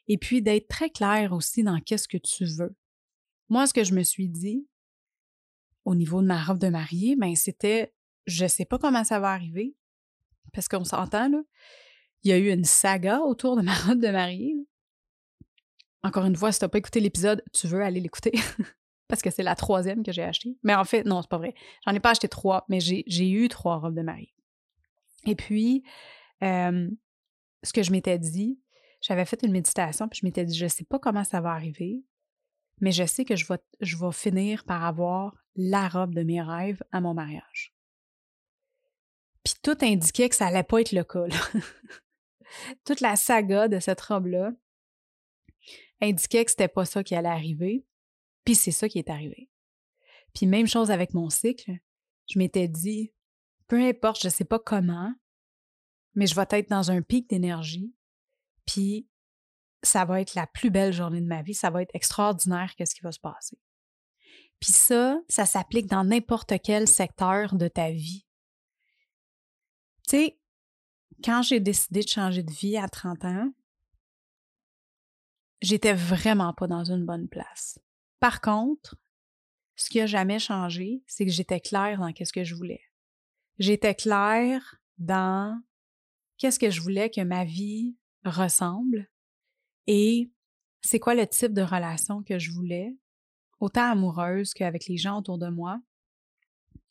et 0.09 0.19
puis 0.19 0.43
d'être 0.43 0.69
très 0.69 0.90
clair 0.90 1.33
aussi 1.33 1.62
dans 1.62 1.81
qu'est-ce 1.81 2.09
que 2.09 2.19
tu 2.19 2.45
veux. 2.45 2.75
Moi, 3.49 3.67
ce 3.67 3.75
que 3.75 3.85
je 3.85 3.95
me 3.95 4.02
suis 4.02 4.29
dit 4.29 4.67
au 5.85 5.95
niveau 5.95 6.21
de 6.21 6.26
ma 6.26 6.43
robe 6.43 6.59
de 6.59 6.69
mariée, 6.69 7.17
ben 7.17 7.37
c'était 7.37 7.95
je 8.26 8.47
sais 8.47 8.64
pas 8.64 8.79
comment 8.79 9.05
ça 9.05 9.19
va 9.21 9.31
arriver 9.31 9.75
parce 10.52 10.69
qu'on 10.69 10.85
s'entend 10.85 11.29
là, 11.29 11.43
il 12.23 12.31
y 12.31 12.33
a 12.33 12.38
eu 12.38 12.50
une 12.50 12.64
saga 12.64 13.21
autour 13.21 13.57
de 13.57 13.62
ma 13.62 13.75
robe 13.75 14.00
de 14.00 14.09
mariée. 14.09 14.57
Encore 16.02 16.25
une 16.25 16.37
fois, 16.37 16.52
si 16.52 16.59
tu 16.59 16.64
n'as 16.64 16.69
pas 16.69 16.78
écouté 16.78 17.00
l'épisode, 17.00 17.42
tu 17.52 17.66
veux 17.66 17.83
aller 17.83 18.00
l'écouter 18.00 18.33
parce 19.09 19.23
que 19.23 19.30
c'est 19.30 19.42
la 19.42 19.54
troisième 19.54 20.02
que 20.02 20.12
j'ai 20.12 20.23
achetée. 20.23 20.57
Mais 20.62 20.75
en 20.75 20.85
fait, 20.85 21.04
non, 21.04 21.21
c'est 21.23 21.30
pas 21.30 21.38
vrai. 21.38 21.54
J'en 21.85 21.95
ai 21.95 22.00
pas 22.00 22.11
acheté 22.11 22.28
trois, 22.28 22.64
mais 22.69 22.80
j'ai 22.80 23.30
eu 23.30 23.49
trois 23.49 23.78
robes 23.78 23.97
de 23.97 24.02
mariée. 24.02 24.35
Et 25.26 25.35
puis, 25.35 25.85
ce 26.40 27.73
que 27.75 27.83
je 27.83 27.92
m'étais 27.92 28.19
dit, 28.19 28.59
j'avais 29.00 29.25
fait 29.25 29.42
une 29.42 29.52
méditation, 29.52 30.09
puis 30.09 30.21
je 30.21 30.26
m'étais 30.26 30.45
dit, 30.45 30.57
je 30.57 30.64
ne 30.64 30.69
sais 30.69 30.85
pas 30.85 30.99
comment 30.99 31.25
ça 31.25 31.40
va 31.40 31.50
arriver, 31.50 32.02
mais 32.80 32.92
je 32.92 33.04
sais 33.04 33.25
que 33.25 33.37
je 33.37 33.47
vais, 33.47 33.59
je 33.80 33.97
vais 33.97 34.12
finir 34.12 34.64
par 34.64 34.85
avoir 34.85 35.37
la 35.57 35.88
robe 35.88 36.14
de 36.14 36.23
mes 36.23 36.40
rêves 36.40 36.83
à 36.92 37.00
mon 37.00 37.14
mariage. 37.14 37.75
Puis 39.45 39.54
tout 39.62 39.76
indiquait 39.83 40.28
que 40.28 40.35
ça 40.35 40.47
allait 40.47 40.62
pas 40.62 40.80
être 40.80 40.92
le 40.92 41.04
cas. 41.04 41.25
Toute 42.85 43.00
la 43.00 43.16
saga 43.16 43.69
de 43.69 43.78
cette 43.78 44.00
robe-là 44.00 44.52
indiquait 46.00 46.45
que 46.45 46.50
c'était 46.50 46.69
pas 46.69 46.85
ça 46.85 47.04
qui 47.04 47.14
allait 47.14 47.28
arriver, 47.28 47.87
puis 48.45 48.54
c'est 48.54 48.71
ça 48.71 48.88
qui 48.88 48.99
est 48.99 49.11
arrivé. 49.11 49.50
Puis 50.35 50.47
même 50.47 50.66
chose 50.66 50.90
avec 50.90 51.14
mon 51.14 51.30
cycle, 51.30 51.73
je 52.28 52.38
m'étais 52.38 52.69
dit, 52.69 53.12
peu 53.66 53.80
importe, 53.80 54.23
je 54.23 54.28
sais 54.28 54.45
pas 54.45 54.59
comment, 54.59 55.12
mais 56.14 56.26
je 56.26 56.35
vais 56.35 56.47
être 56.50 56.71
dans 56.71 56.90
un 56.90 57.02
pic 57.02 57.28
d'énergie, 57.28 57.95
puis 58.66 59.09
ça 59.83 60.04
va 60.04 60.21
être 60.21 60.35
la 60.35 60.47
plus 60.47 60.71
belle 60.71 60.92
journée 60.92 61.21
de 61.21 61.26
ma 61.26 61.42
vie, 61.42 61.54
ça 61.54 61.71
va 61.71 61.83
être 61.83 61.95
extraordinaire 61.95 62.75
qu'est-ce 62.76 62.95
qui 62.95 63.02
va 63.02 63.12
se 63.12 63.21
passer. 63.21 63.59
Puis 64.61 64.73
ça, 64.73 65.19
ça 65.28 65.47
s'applique 65.47 65.87
dans 65.87 66.04
n'importe 66.04 66.52
quel 66.62 66.87
secteur 66.87 67.54
de 67.54 67.66
ta 67.66 67.90
vie. 67.90 68.26
Tu 70.07 70.16
sais, 70.16 70.40
quand 71.25 71.42
j'ai 71.42 71.61
décidé 71.61 72.00
de 72.00 72.09
changer 72.09 72.42
de 72.42 72.52
vie 72.52 72.76
à 72.76 72.88
30 72.88 73.25
ans, 73.25 73.52
j'étais 75.61 75.95
vraiment 75.95 76.52
pas 76.52 76.67
dans 76.67 76.85
une 76.85 77.05
bonne 77.05 77.29
place. 77.29 77.79
Par 78.19 78.40
contre, 78.40 78.97
ce 79.76 79.88
qui 79.88 80.00
a 80.00 80.07
jamais 80.07 80.38
changé, 80.38 81.02
c'est 81.07 81.25
que 81.25 81.33
j'étais 81.33 81.61
claire 81.61 82.00
dans 82.00 82.12
qu'est-ce 82.12 82.33
que 82.33 82.45
je 82.45 82.55
voulais. 82.55 82.83
J'étais 83.59 83.95
claire 83.95 84.76
dans 84.99 85.61
qu'est-ce 86.38 86.59
que 86.59 86.71
je 86.71 86.81
voulais 86.81 87.11
que 87.11 87.23
ma 87.23 87.45
vie 87.45 87.97
ressemble 88.25 89.09
et 89.87 90.31
c'est 90.83 91.00
quoi 91.00 91.14
le 91.14 91.26
type 91.26 91.52
de 91.52 91.62
relation 91.62 92.23
que 92.23 92.38
je 92.38 92.52
voulais, 92.52 92.97
autant 93.59 93.90
amoureuse 93.90 94.55
qu'avec 94.55 94.87
les 94.87 94.97
gens 94.97 95.19
autour 95.19 95.37
de 95.38 95.49
moi. 95.49 95.81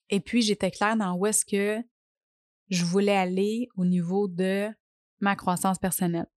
Et 0.10 0.20
puis, 0.20 0.42
j'étais 0.42 0.72
claire 0.72 0.98
dans 0.98 1.14
où 1.14 1.26
est-ce 1.26 1.46
que 1.46 1.82
je 2.70 2.84
voulais 2.84 3.16
aller 3.16 3.70
au 3.76 3.86
niveau 3.86 4.28
de 4.28 4.70
ma 5.22 5.36
croissance 5.36 5.80
personnelle. 5.80 6.28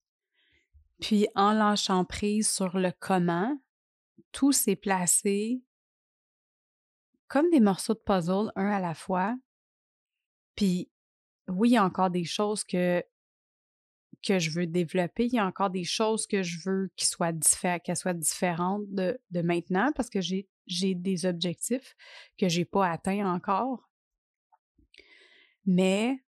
Puis, 1.02 1.26
en 1.34 1.52
lâchant 1.52 2.04
prise 2.04 2.48
sur 2.48 2.78
le 2.78 2.92
comment, 3.00 3.60
tout 4.30 4.52
s'est 4.52 4.76
placé 4.76 5.60
comme 7.26 7.50
des 7.50 7.58
morceaux 7.58 7.94
de 7.94 7.98
puzzle, 7.98 8.52
un 8.54 8.70
à 8.70 8.78
la 8.78 8.94
fois. 8.94 9.34
Puis, 10.54 10.88
oui, 11.48 11.70
il 11.70 11.72
y 11.72 11.76
a 11.76 11.84
encore 11.84 12.10
des 12.10 12.24
choses 12.24 12.62
que, 12.62 13.02
que 14.22 14.38
je 14.38 14.50
veux 14.50 14.68
développer. 14.68 15.26
Il 15.26 15.34
y 15.34 15.38
a 15.40 15.46
encore 15.46 15.70
des 15.70 15.82
choses 15.82 16.24
que 16.28 16.44
je 16.44 16.58
veux 16.64 16.88
qu'elles 16.94 17.96
soient, 17.96 18.14
différentes 18.14 18.84
de, 18.88 19.18
de 19.32 19.42
maintenant 19.42 19.90
parce 19.96 20.08
que 20.08 20.20
j'ai 20.20 20.94
des 20.94 21.26
objectifs 21.26 21.96
que 22.38 22.48
je 22.48 22.60
n'ai 22.60 22.64
pas 22.64 22.88
atteints 22.88 23.26
encore. 23.26 23.90
Mais 25.66 26.22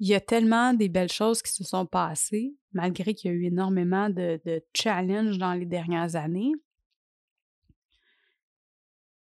il 0.00 0.08
y 0.08 0.14
a 0.14 0.20
tellement 0.20 0.72
des 0.72 0.88
belles 0.88 1.12
choses 1.12 1.42
qui 1.42 1.52
se 1.52 1.62
sont 1.62 1.84
passées, 1.84 2.56
malgré 2.72 3.14
qu'il 3.14 3.30
y 3.30 3.34
a 3.34 3.36
eu 3.36 3.44
énormément 3.44 4.08
de, 4.08 4.40
challenges 4.74 5.36
dans 5.36 5.52
les 5.52 5.66
dernières 5.66 6.16
années. 6.16 6.52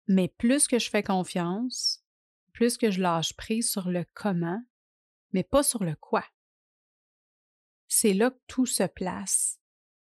Mais 0.07 0.27
plus 0.27 0.67
que 0.67 0.79
je 0.79 0.89
fais 0.89 1.03
confiance, 1.03 2.03
plus 2.51 2.77
que 2.77 2.89
je 2.89 2.99
lâche 2.99 3.35
prise 3.35 3.69
sur 3.69 3.89
le 3.89 4.05
comment, 4.15 4.59
mais 5.33 5.43
pas 5.43 5.61
sur 5.61 5.83
le 5.83 5.95
quoi. 5.95 6.25
C'est 7.87 8.13
là 8.13 8.31
que 8.31 8.39
tout 8.47 8.65
se 8.65 8.83
place 8.83 9.59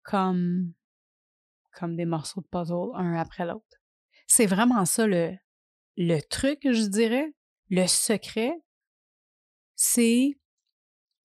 comme, 0.02 0.72
comme 1.72 1.94
des 1.94 2.04
morceaux 2.04 2.40
de 2.40 2.48
puzzle 2.48 2.90
un 2.94 3.14
après 3.14 3.46
l'autre. 3.46 3.78
C'est 4.26 4.46
vraiment 4.46 4.84
ça 4.84 5.06
le, 5.06 5.36
le 5.96 6.20
truc, 6.20 6.60
je 6.64 6.86
dirais, 6.88 7.32
le 7.70 7.86
secret, 7.86 8.60
c'est 9.76 10.36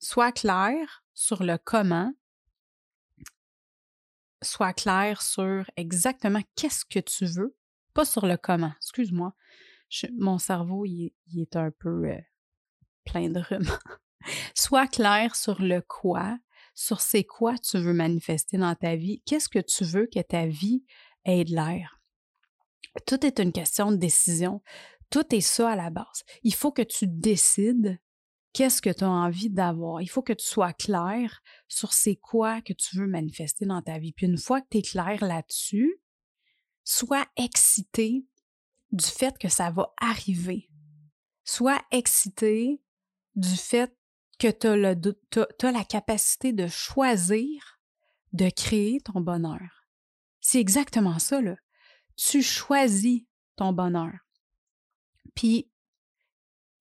soit 0.04 0.34
clair 0.34 1.04
sur 1.14 1.44
le 1.44 1.58
comment, 1.58 2.12
soit 4.42 4.74
clair 4.74 5.22
sur 5.22 5.66
exactement 5.78 6.42
qu'est-ce 6.56 6.84
que 6.84 7.00
tu 7.00 7.26
veux, 7.26 7.56
pas 7.94 8.04
sur 8.04 8.26
le 8.26 8.36
comment, 8.36 8.74
excuse-moi, 8.82 9.34
mon 10.20 10.40
cerveau, 10.40 10.86
il, 10.86 11.14
est 11.38 11.56
un 11.56 11.72
peu 11.72 12.10
euh, 12.10 12.20
plein 13.06 13.30
de 13.30 13.40
rumeurs. 13.40 14.02
Sois 14.56 14.88
clair 14.88 15.36
sur 15.36 15.62
le 15.62 15.82
quoi, 15.82 16.38
sur 16.76 17.00
c'est 17.00 17.24
quoi 17.24 17.58
tu 17.58 17.78
veux 17.78 17.94
manifester 17.94 18.58
dans 18.58 18.76
ta 18.76 18.96
vie, 18.96 19.22
qu'est-ce 19.26 19.50
que 19.50 19.60
tu 19.60 19.86
veux 19.86 20.08
que 20.08 20.20
ta 20.20 20.48
vie 20.48 20.84
ait 21.24 21.46
de 21.46 21.56
l'air. 21.56 22.02
Tout 23.08 23.26
est 23.26 23.40
une 23.40 23.54
question 23.54 23.92
de 23.92 23.98
décision. 23.98 24.62
Tout 25.10 25.34
est 25.34 25.42
ça 25.42 25.72
à 25.72 25.76
la 25.76 25.90
base. 25.90 26.24
Il 26.44 26.54
faut 26.54 26.72
que 26.72 26.82
tu 26.82 27.08
décides 27.08 28.00
qu'est-ce 28.54 28.82
que 28.82 28.90
tu 28.90 29.04
as 29.04 29.10
envie 29.10 29.50
d'avoir? 29.50 30.02
Il 30.02 30.08
faut 30.08 30.22
que 30.22 30.34
tu 30.34 30.46
sois 30.46 30.74
clair 30.74 31.42
sur 31.68 31.94
c'est 31.94 32.16
quoi 32.16 32.62
que 32.62 32.74
tu 32.74 32.98
veux 32.98 33.08
manifester 33.08 33.66
dans 33.66 33.82
ta 33.82 33.98
vie. 33.98 34.14
Puis 34.14 34.28
une 34.28 34.38
fois 34.38 34.62
que 34.62 34.68
tu 34.70 34.78
es 34.78 34.82
clair 34.82 35.24
là-dessus, 35.24 36.00
sois 36.84 37.26
excité 37.36 38.26
du 38.92 39.06
fait 39.06 39.38
que 39.38 39.50
ça 39.50 39.72
va 39.72 39.94
arriver. 40.00 40.70
Sois 41.44 41.82
excité 41.92 42.82
du 43.36 43.56
fait 43.56 43.94
que 44.40 44.50
tu 44.50 44.68
as, 45.66 45.72
la 45.72 45.84
capacité 45.84 46.54
de 46.54 46.68
choisir 46.68 47.80
de 48.34 48.50
créer 48.50 49.00
ton 49.02 49.22
bonheur. 49.22 49.88
C'est 50.40 50.60
exactement 50.60 51.20
ça, 51.20 51.42
là. 51.42 51.56
Tu 52.16 52.42
choisis 52.42 53.24
ton 53.56 53.74
bonheur. 53.74 54.14
Puis, 55.36 55.72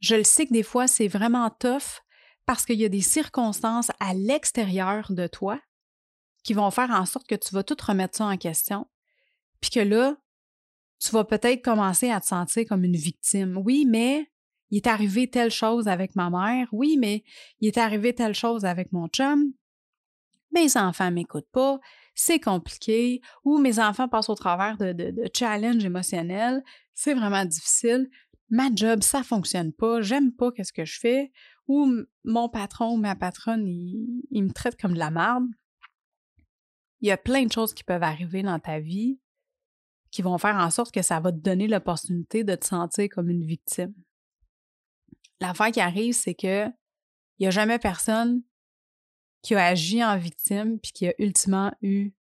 je 0.03 0.17
le 0.17 0.25
sais 0.25 0.47
que 0.47 0.53
des 0.53 0.65
fois, 0.65 0.87
c'est 0.87 1.09
vraiment 1.09 1.49
tough 1.49 2.03
parce 2.45 2.67
qu'il 2.67 2.81
y 2.81 2.85
a 2.85 2.91
des 2.91 3.01
circonstances 3.01 3.91
à 4.01 4.13
l'extérieur 4.15 5.13
de 5.13 5.29
toi 5.29 5.61
qui 6.43 6.55
vont 6.55 6.71
faire 6.73 6.91
en 6.91 7.07
sorte 7.07 7.29
que 7.29 7.37
tu 7.37 7.55
vas 7.55 7.63
tout 7.63 7.77
remettre 7.81 8.17
ça 8.17 8.27
en 8.27 8.37
question. 8.37 8.89
Puis 9.61 9.71
que 9.71 9.81
là, 9.81 10.17
tu 10.99 11.11
vas 11.13 11.25
peut-être 11.25 11.63
commencer 11.63 12.11
à 12.11 12.21
te 12.21 12.27
sentir 12.27 12.65
comme 12.69 12.83
une 12.85 12.97
victime. 12.97 13.57
Oui, 13.65 13.87
mais 13.89 14.29
il 14.71 14.79
est 14.79 14.89
arrivé 14.89 15.31
telle 15.31 15.53
chose 15.53 15.87
avec 15.87 16.17
ma 16.17 16.31
mère. 16.31 16.67
Oui, 16.73 16.97
mais 16.99 17.23
il 17.61 17.69
est 17.69 17.79
arrivé 17.79 18.13
telle 18.13 18.35
chose 18.35 18.65
avec 18.65 18.91
mon 18.91 19.07
chum. 19.07 19.53
Mes 20.51 20.77
enfants 20.77 21.07
ne 21.07 21.15
m'écoutent 21.15 21.51
pas. 21.53 21.79
C'est 22.17 22.41
compliqué. 22.41 23.21
Ou 23.45 23.59
mes 23.59 23.79
enfants 23.79 24.09
passent 24.09 24.29
au 24.29 24.35
travers 24.35 24.77
de, 24.79 24.93
de, 24.93 25.31
challenges 25.33 25.85
émotionnels. 25.85 26.65
C'est 26.93 27.15
vraiment 27.15 27.45
difficile. 27.45 28.11
Ma 28.53 28.69
job, 28.73 29.03
ça 29.03 29.23
fonctionne 29.23 29.73
pas. 29.73 30.03
J'aime 30.03 30.31
pas 30.31 30.53
qu'est-ce 30.53 30.75
que 30.75 30.85
je 30.85 31.01
fais. 31.01 31.33
Ou 31.69 31.91
mon 32.23 32.51
patron 32.51 32.93
ou 32.93 32.97
ma 32.99 33.17
patronne, 33.17 33.67
il, 33.67 34.23
il 34.31 34.45
me 34.45 34.53
traite 34.53 34.79
comme 34.79 34.93
de 34.93 34.99
la 34.99 35.11
merde. 35.11 35.47
Il 37.01 37.09
y 37.09 37.11
a 37.11 37.17
plein 37.17 37.47
de 37.47 37.51
choses 37.51 37.73
qui 37.73 37.83
peuvent 37.83 38.03
arriver 38.03 38.43
dans 38.43 38.61
ta 38.61 38.79
vie 38.79 39.19
qui 40.13 40.21
vont 40.21 40.39
faire 40.39 40.57
en 40.57 40.71
sorte 40.71 40.93
que 40.93 41.03
ça 41.03 41.19
va 41.19 41.33
te 41.33 41.39
donner 41.39 41.67
l'opportunité 41.67 42.45
de 42.45 42.55
te 42.55 42.67
sentir 42.67 43.09
comme 43.09 43.31
une 43.31 43.45
victime. 43.45 43.95
L'affaire 45.41 45.73
qui 45.73 45.81
arrive, 45.81 46.13
c'est 46.13 46.35
que 46.35 46.67
il 46.67 47.41
n'y 47.41 47.47
a 47.47 47.51
jamais 47.51 47.79
personne 47.79 48.43
qui 49.41 49.55
a 49.55 49.65
agi 49.65 50.05
en 50.05 50.17
victime 50.19 50.79
puis 50.79 50.93
qui 50.93 51.09
a 51.09 51.15
ultimement 51.19 51.75
eu 51.81 52.13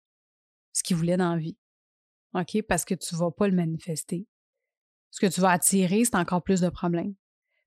ce 0.73 0.85
qu'il 0.85 0.97
voulait 0.97 1.17
dans 1.17 1.35
la 1.35 1.41
vie. 1.41 1.59
OK? 2.35 2.63
Parce 2.63 2.85
que 2.85 2.95
tu 2.95 3.15
ne 3.15 3.19
vas 3.19 3.33
pas 3.33 3.49
le 3.49 3.57
manifester. 3.57 4.27
Ce 5.11 5.21
que 5.21 5.27
tu 5.27 5.41
vas 5.41 5.51
attirer, 5.51 6.05
c'est 6.05 6.17
encore 6.17 6.43
plus 6.43 6.61
de 6.61 6.69
problèmes. 6.69 7.15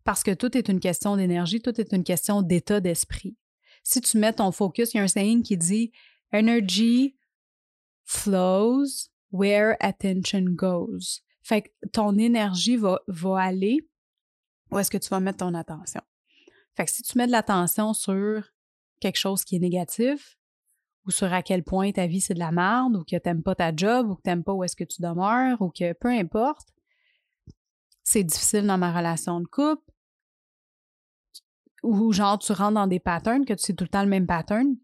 Parce 0.04 0.24
que 0.24 0.32
tout 0.32 0.58
est 0.58 0.70
une 0.70 0.80
question 0.80 1.16
d'énergie, 1.16 1.62
tout 1.62 1.80
est 1.80 1.94
une 1.94 2.04
question 2.04 2.42
d'état 2.42 2.80
d'esprit. 2.80 3.38
Si 3.84 4.02
tu 4.02 4.18
mets 4.18 4.34
ton 4.34 4.52
focus, 4.52 4.94
il 4.94 4.98
y 4.98 5.00
a 5.00 5.04
un 5.04 5.08
saying 5.08 5.44
qui 5.44 5.58
dit 5.58 5.92
Energy 6.34 7.16
flows 8.04 9.10
where 9.32 9.76
attention 9.80 10.46
goes. 10.50 11.22
Fait 11.42 11.64
que 11.64 11.70
ton 11.92 12.18
énergie 12.18 12.78
va, 12.78 13.02
va 13.08 13.42
aller 13.42 13.88
où 14.72 14.80
est-ce 14.80 14.90
que 14.90 14.98
tu 14.98 15.10
vas 15.10 15.20
mettre 15.20 15.40
ton 15.40 15.54
attention? 15.54 16.02
Fait 16.76 16.86
que 16.86 16.92
si 16.92 17.04
tu 17.04 17.18
mets 17.18 17.28
de 17.28 17.32
l'attention 17.32 17.94
sur 17.94 18.44
quelque 19.00 19.18
chose 19.18 19.44
qui 19.44 19.58
est 19.58 19.60
négatif, 19.60 20.40
ou 21.06 21.12
sur 21.12 21.32
à 21.32 21.44
quel 21.44 21.64
point 21.64 21.92
ta 21.92 22.08
vie 22.08 22.22
c'est 22.22 22.34
de 22.34 22.40
la 22.40 22.52
merde, 22.52 22.96
ou 22.96 23.04
que 23.04 23.18
t'aimes 23.18 23.44
pas 23.44 23.56
ta 23.56 23.76
job, 23.76 24.10
ou 24.10 24.16
que 24.16 24.22
t'aimes 24.22 24.44
pas 24.44 24.54
où 24.54 24.64
est-ce 24.64 24.76
que 24.76 24.84
tu 24.84 25.02
demeures, 25.02 25.62
ou 25.62 25.70
que 25.70 25.94
peu 25.94 26.08
importe, 26.08 26.73
c'est 28.14 28.24
difficile 28.24 28.68
dans 28.68 28.78
ma 28.78 28.96
relation 28.96 29.40
de 29.40 29.48
couple, 29.48 29.92
ou 31.82 32.14
genre 32.14 32.38
tu 32.38 32.52
rentres 32.52 32.76
dans 32.76 32.88
des 32.88 33.00
patterns, 33.00 33.44
que 33.44 33.54
tu 33.54 33.64
sais 33.64 33.74
tout 33.74 33.86
le 33.86 33.90
temps 33.90 34.04
le 34.04 34.10
même 34.10 34.28
pattern. 34.28 34.76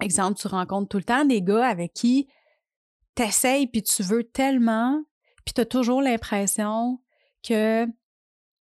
Exemple, 0.00 0.38
tu 0.38 0.48
rencontres 0.48 0.88
tout 0.88 0.98
le 0.98 1.04
temps 1.04 1.24
des 1.24 1.40
gars 1.40 1.66
avec 1.66 1.94
qui 1.94 2.28
t'essayes 3.14 3.66
puis 3.66 3.82
tu 3.82 4.02
veux 4.02 4.24
tellement, 4.24 5.02
puis 5.44 5.54
tu 5.54 5.62
as 5.62 5.66
toujours 5.66 6.02
l'impression 6.02 7.00
que 7.42 7.86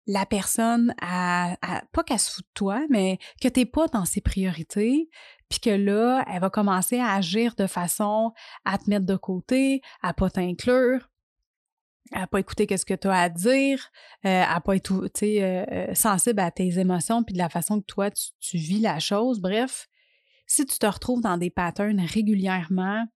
la 0.07 0.25
personne, 0.25 0.95
a, 1.03 1.57
pas 1.93 2.05
qu'elle 2.05 2.19
se 2.19 2.33
fout 2.33 2.45
de 2.45 2.51
toi, 2.55 2.83
mais 2.91 3.19
que 3.41 3.49
tu 3.49 3.61
n'es 3.61 3.67
pas 3.67 3.89
dans 3.89 4.05
ses 4.05 4.21
priorités, 4.21 5.09
puis 5.49 5.61
que 5.61 5.71
là, 5.71 6.25
elle 6.33 6.41
va 6.41 6.51
commencer 6.51 6.99
à 6.99 7.15
agir 7.15 7.55
de 7.57 7.67
façon 7.67 8.33
à 8.65 8.79
te 8.79 8.89
mettre 8.89 9.07
de 9.07 9.17
côté, 9.17 9.83
à 10.01 10.15
pas 10.15 10.31
t'inclure, 10.31 11.11
à 12.13 12.27
pas 12.27 12.41
écouter 12.41 12.67
ce 12.77 12.85
que 12.85 12.95
tu 12.95 13.09
as 13.09 13.21
à 13.21 13.29
dire, 13.29 13.91
euh, 14.25 14.43
à 14.43 14.61
pas 14.61 14.77
être 14.77 14.93
euh, 14.93 15.09
euh, 15.23 15.95
sensible 15.95 16.41
à 16.41 16.51
tes 16.51 16.79
émotions, 16.79 17.23
puis 17.23 17.35
de 17.35 17.39
la 17.39 17.49
façon 17.49 17.81
que 17.81 17.87
toi, 17.87 18.11
tu, 18.11 18.57
vis 18.57 18.81
la 18.81 18.99
chose. 18.99 19.41
Bref, 19.41 19.89
si 20.47 20.67
tu 20.67 20.79
te 20.79 20.87
retrouves 20.87 21.21
dans 21.21 21.37
des 21.37 21.51
patterns 21.51 22.01
régulièrement 22.01 23.07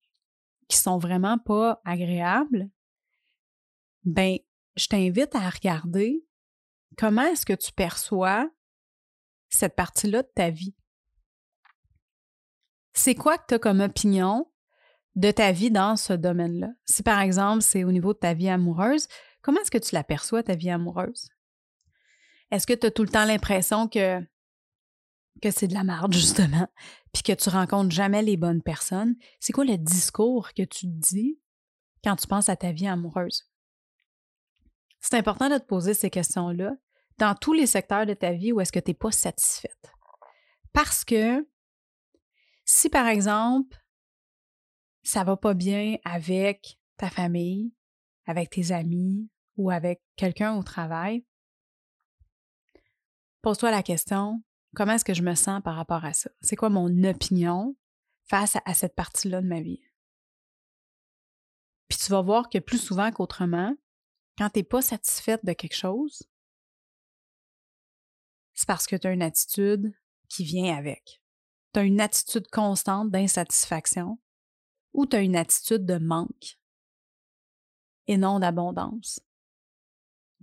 qui 0.68 0.76
sont 0.76 0.98
vraiment 0.98 1.38
pas 1.38 1.80
agréables, 1.84 2.68
ben, 4.04 4.38
je 4.76 4.86
t'invite 4.86 5.34
à 5.34 5.50
regarder 5.50 6.24
comment 6.96 7.22
est-ce 7.22 7.46
que 7.46 7.52
tu 7.52 7.72
perçois 7.72 8.48
cette 9.48 9.76
partie-là 9.76 10.22
de 10.22 10.30
ta 10.34 10.50
vie? 10.50 10.74
C'est 12.92 13.14
quoi 13.14 13.38
que 13.38 13.44
tu 13.48 13.54
as 13.54 13.58
comme 13.58 13.80
opinion? 13.80 14.48
De 15.16 15.30
ta 15.30 15.52
vie 15.52 15.70
dans 15.70 15.96
ce 15.96 16.12
domaine-là? 16.12 16.72
Si 16.84 17.02
par 17.02 17.20
exemple, 17.20 17.62
c'est 17.62 17.84
au 17.84 17.92
niveau 17.92 18.12
de 18.12 18.18
ta 18.18 18.34
vie 18.34 18.48
amoureuse, 18.48 19.08
comment 19.42 19.60
est-ce 19.60 19.70
que 19.70 19.78
tu 19.78 19.94
l'aperçois, 19.94 20.42
ta 20.42 20.54
vie 20.54 20.70
amoureuse? 20.70 21.28
Est-ce 22.50 22.66
que 22.66 22.72
tu 22.72 22.86
as 22.86 22.90
tout 22.90 23.02
le 23.02 23.08
temps 23.08 23.24
l'impression 23.24 23.88
que, 23.88 24.20
c'est 25.50 25.68
de 25.68 25.74
la 25.74 25.84
merde, 25.84 26.12
justement, 26.14 26.68
puis 27.12 27.22
que 27.22 27.32
tu 27.32 27.48
rencontres 27.48 27.90
jamais 27.90 28.22
les 28.22 28.36
bonnes 28.36 28.62
personnes? 28.62 29.16
C'est 29.40 29.52
quoi 29.52 29.64
le 29.64 29.76
discours 29.76 30.52
que 30.54 30.62
tu 30.62 30.86
dis 30.86 31.38
quand 32.02 32.16
tu 32.16 32.26
penses 32.26 32.48
à 32.48 32.56
ta 32.56 32.72
vie 32.72 32.86
amoureuse? 32.86 33.50
C'est 35.00 35.16
important 35.16 35.50
de 35.50 35.58
te 35.58 35.64
poser 35.64 35.94
ces 35.94 36.10
questions-là 36.10 36.74
dans 37.18 37.34
tous 37.34 37.52
les 37.52 37.66
secteurs 37.66 38.06
de 38.06 38.14
ta 38.14 38.32
vie 38.32 38.52
où 38.52 38.60
est-ce 38.60 38.72
que 38.72 38.80
tu 38.80 38.90
n'es 38.90 38.94
pas 38.94 39.12
satisfaite. 39.12 39.92
Parce 40.72 41.04
que 41.04 41.46
si, 42.64 42.88
par 42.88 43.06
exemple, 43.06 43.83
ça 45.04 45.22
va 45.22 45.36
pas 45.36 45.54
bien 45.54 45.96
avec 46.04 46.78
ta 46.96 47.10
famille, 47.10 47.72
avec 48.26 48.50
tes 48.50 48.72
amis 48.72 49.28
ou 49.56 49.70
avec 49.70 50.02
quelqu'un 50.16 50.56
au 50.56 50.62
travail, 50.62 51.24
pose-toi 53.42 53.70
la 53.70 53.82
question, 53.82 54.42
comment 54.74 54.94
est-ce 54.94 55.04
que 55.04 55.14
je 55.14 55.22
me 55.22 55.34
sens 55.34 55.62
par 55.62 55.76
rapport 55.76 56.04
à 56.04 56.14
ça? 56.14 56.30
C'est 56.40 56.56
quoi 56.56 56.70
mon 56.70 57.04
opinion 57.04 57.76
face 58.24 58.56
à 58.64 58.74
cette 58.74 58.94
partie-là 58.94 59.42
de 59.42 59.46
ma 59.46 59.60
vie? 59.60 59.82
Puis 61.88 61.98
tu 61.98 62.10
vas 62.10 62.22
voir 62.22 62.48
que 62.48 62.58
plus 62.58 62.78
souvent 62.78 63.12
qu'autrement, 63.12 63.76
quand 64.38 64.48
tu 64.50 64.58
n'es 64.58 64.64
pas 64.64 64.82
satisfaite 64.82 65.44
de 65.44 65.52
quelque 65.52 65.76
chose, 65.76 66.22
c'est 68.54 68.66
parce 68.66 68.86
que 68.86 68.96
tu 68.96 69.06
as 69.06 69.12
une 69.12 69.22
attitude 69.22 69.94
qui 70.28 70.44
vient 70.44 70.76
avec. 70.76 71.20
Tu 71.74 71.80
as 71.80 71.82
une 71.82 72.00
attitude 72.00 72.48
constante 72.48 73.10
d'insatisfaction 73.10 74.18
ou 74.94 75.04
tu 75.06 75.16
as 75.16 75.20
une 75.20 75.36
attitude 75.36 75.84
de 75.84 75.98
manque? 75.98 76.58
Et 78.06 78.16
non 78.16 78.38
d'abondance. 78.38 79.20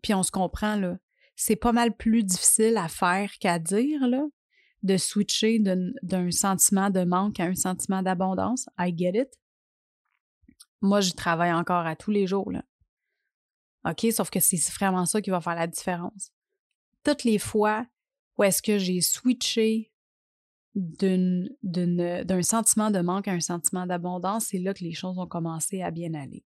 Puis 0.04 0.14
on 0.14 0.24
se 0.24 0.32
comprend, 0.32 0.76
là, 0.76 0.98
c'est 1.36 1.56
pas 1.56 1.72
mal 1.72 1.96
plus 1.96 2.24
difficile 2.24 2.78
à 2.78 2.88
faire 2.88 3.32
qu'à 3.40 3.60
dire, 3.60 4.08
là, 4.08 4.24
de 4.84 4.98
switcher 4.98 5.60
d'un 5.60 6.32
sentiment 6.32 6.90
de 6.90 7.04
manque 7.04 7.40
à 7.40 7.46
un 7.46 7.56
sentiment 7.56 8.02
d'abondance. 8.02 8.68
I 8.80 8.94
get 8.96 9.20
it. 9.20 9.40
Moi, 10.82 11.02
j'y 11.02 11.14
travaille 11.14 11.54
encore 11.54 11.86
à 11.86 11.96
tous 11.96 12.12
les 12.12 12.26
jours, 12.26 12.52
là. 12.52 12.64
OK? 13.86 14.08
Sauf 14.12 14.30
que 14.30 14.40
c'est 14.40 14.58
vraiment 14.74 15.06
ça 15.06 15.22
qui 15.22 15.30
va 15.30 15.42
faire 15.42 15.56
la 15.56 15.68
différence. 15.68 16.32
Toutes 17.04 17.24
les 17.24 17.40
fois 17.40 17.86
où 18.38 18.44
est-ce 18.44 18.62
que 18.62 18.78
j'ai 18.78 19.02
switché 19.02 19.91
d'un 20.74 22.42
sentiment 22.42 22.92
de 22.92 23.00
manque 23.00 23.28
à 23.28 23.34
un 23.34 23.40
sentiment 23.42 23.86
d'abondance, 23.86 24.48
c'est 24.48 24.60
là 24.60 24.74
que 24.74 24.84
les 24.84 24.94
choses 24.94 25.20
ont 25.20 25.28
commencé 25.28 25.82
à 25.82 25.92
bien 25.92 26.14
aller. 26.14 26.46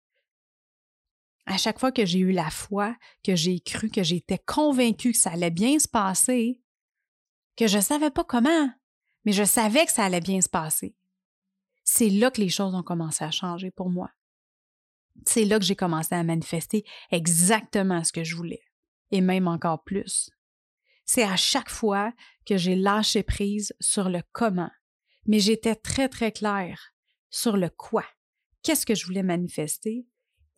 À 1.46 1.56
chaque 1.56 1.78
fois 1.78 1.92
que 1.92 2.04
j'ai 2.04 2.18
eu 2.18 2.32
la 2.32 2.50
foi, 2.50 2.96
que 3.24 3.34
j'ai 3.34 3.60
cru, 3.60 3.90
que 3.90 4.02
j'étais 4.02 4.38
convaincue 4.38 5.12
que 5.12 5.18
ça 5.18 5.30
allait 5.30 5.50
bien 5.50 5.78
se 5.78 5.88
passer, 5.88 6.60
que 7.56 7.66
je 7.66 7.76
ne 7.76 7.82
savais 7.82 8.10
pas 8.10 8.24
comment, 8.24 8.70
mais 9.24 9.32
je 9.32 9.44
savais 9.44 9.86
que 9.86 9.92
ça 9.92 10.04
allait 10.04 10.20
bien 10.20 10.40
se 10.40 10.48
passer, 10.48 10.94
c'est 11.84 12.10
là 12.10 12.30
que 12.30 12.40
les 12.40 12.50
choses 12.50 12.74
ont 12.74 12.82
commencé 12.82 13.24
à 13.24 13.30
changer 13.30 13.70
pour 13.70 13.88
moi. 13.88 14.10
C'est 15.26 15.44
là 15.44 15.58
que 15.58 15.64
j'ai 15.64 15.74
commencé 15.74 16.14
à 16.14 16.22
manifester 16.22 16.84
exactement 17.10 18.04
ce 18.04 18.12
que 18.12 18.24
je 18.24 18.36
voulais, 18.36 18.62
et 19.10 19.20
même 19.20 19.48
encore 19.48 19.82
plus. 19.82 20.30
C'est 21.08 21.24
à 21.24 21.36
chaque 21.36 21.70
fois 21.70 22.12
que 22.44 22.58
j'ai 22.58 22.76
lâché 22.76 23.22
prise 23.22 23.74
sur 23.80 24.10
le 24.10 24.20
comment, 24.32 24.70
mais 25.26 25.38
j'étais 25.38 25.74
très 25.74 26.10
très 26.10 26.32
claire 26.32 26.92
sur 27.30 27.56
le 27.56 27.70
quoi. 27.70 28.04
Qu'est-ce 28.62 28.84
que 28.84 28.94
je 28.94 29.06
voulais 29.06 29.22
manifester? 29.22 30.06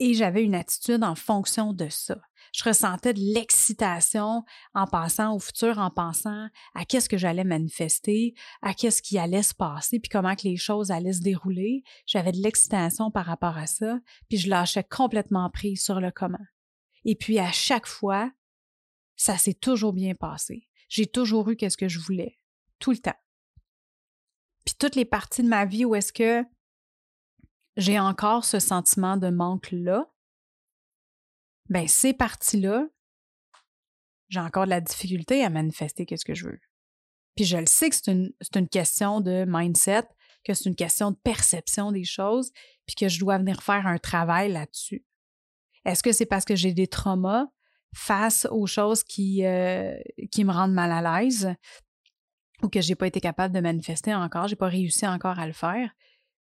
Et 0.01 0.13
j'avais 0.13 0.43
une 0.43 0.57
attitude 0.57 1.05
en 1.05 1.15
fonction 1.15 1.73
de 1.73 1.89
ça. 1.89 2.21
Je 2.53 2.65
ressentais 2.65 3.15
de 3.15 3.21
l'excitation 3.21 4.43
en 4.75 4.87
pensant 4.89 5.37
au 5.37 5.39
futur, 5.39 5.79
en 5.79 5.91
pensant 5.91 6.49
à 6.75 6.85
qu'est-ce 6.85 7.09
que 7.09 7.19
j'allais 7.19 7.45
manifester, 7.45 8.35
à 8.61 8.75
qu'est-ce 8.75 9.03
qui 9.03 9.19
allait 9.19 9.45
se 9.45 9.55
passer, 9.55 10.01
puis 10.01 10.09
comment 10.09 10.35
que 10.35 10.49
les 10.49 10.57
choses 10.57 10.91
allaient 10.91 11.13
se 11.13 11.21
dérouler. 11.21 11.85
J'avais 12.07 12.33
de 12.33 12.43
l'excitation 12.43 13.13
par 13.13 13.27
rapport 13.27 13.57
à 13.57 13.69
ça, 13.69 14.01
puis 14.29 14.39
je 14.39 14.51
lâchais 14.51 14.83
complètement 14.83 15.49
prise 15.49 15.85
sur 15.85 16.01
le 16.01 16.11
comment. 16.11 16.39
Et 17.05 17.15
puis 17.15 17.39
à 17.39 17.53
chaque 17.53 17.87
fois, 17.87 18.33
ça 19.21 19.37
s'est 19.37 19.53
toujours 19.53 19.93
bien 19.93 20.15
passé. 20.15 20.67
J'ai 20.89 21.07
toujours 21.07 21.51
eu 21.51 21.57
qu'est-ce 21.57 21.77
que 21.77 21.89
je 21.89 21.99
voulais, 21.99 22.39
tout 22.79 22.91
le 22.91 22.97
temps. 22.97 23.19
Puis 24.65 24.75
toutes 24.79 24.97
les 24.97 25.05
parties 25.05 25.43
de 25.43 25.49
ma 25.49 25.67
vie 25.67 25.85
où 25.85 25.95
est-ce 25.95 26.11
que 26.11 26.43
j'ai 27.77 28.01
encore 28.01 28.47
ce 28.47 28.59
sentiment 28.59 29.19
de 29.19 29.29
manque-là, 29.29 30.11
ben 31.69 31.87
ces 31.87 32.15
parties-là, 32.15 32.89
j'ai 34.31 34.41
encore 34.41 34.65
de 34.65 34.71
la 34.71 34.81
difficulté 34.81 35.45
à 35.45 35.51
manifester 35.51 36.07
qu'est-ce 36.07 36.25
que 36.25 36.35
je 36.35 36.47
veux. 36.47 36.61
Puis 37.37 37.45
je 37.45 37.59
le 37.59 37.67
sais 37.67 37.91
que 37.91 37.97
c'est 37.97 38.11
une, 38.11 38.33
une, 38.55 38.69
question 38.71 39.21
de 39.21 39.45
mindset, 39.47 40.09
que 40.45 40.55
c'est 40.55 40.71
une 40.71 40.77
question 40.77 41.11
de 41.11 41.17
perception 41.17 41.93
des 41.93 42.05
choses, 42.05 42.53
puis 42.87 42.97
que 42.97 43.09
je 43.09 43.21
dois 43.21 43.37
venir 43.37 43.63
faire 43.63 43.87
un 43.87 43.99
travail 43.99 44.51
là-dessus. 44.51 45.05
Est-ce 45.85 46.03
que 46.03 46.13
c'est 46.13 46.25
parce 46.25 46.47
que 46.47 46.57
j'ai 46.57 46.73
des 46.73 46.89
traumas? 46.89 47.49
Face 47.95 48.47
aux 48.51 48.67
choses 48.67 49.03
qui, 49.03 49.45
euh, 49.45 49.99
qui 50.31 50.45
me 50.45 50.53
rendent 50.53 50.73
mal 50.73 50.93
à 50.93 51.21
l'aise 51.21 51.55
ou 52.63 52.69
que 52.69 52.81
j'ai 52.81 52.95
pas 52.95 53.07
été 53.07 53.21
capable 53.21 53.55
de 53.55 53.61
manifester 53.61 54.15
encore, 54.15 54.49
j'ai 54.49 54.57
pas 54.57 54.69
réussi 54.69 55.07
encore 55.07 55.39
à 55.39 55.47
le 55.47 55.53
faire? 55.53 55.91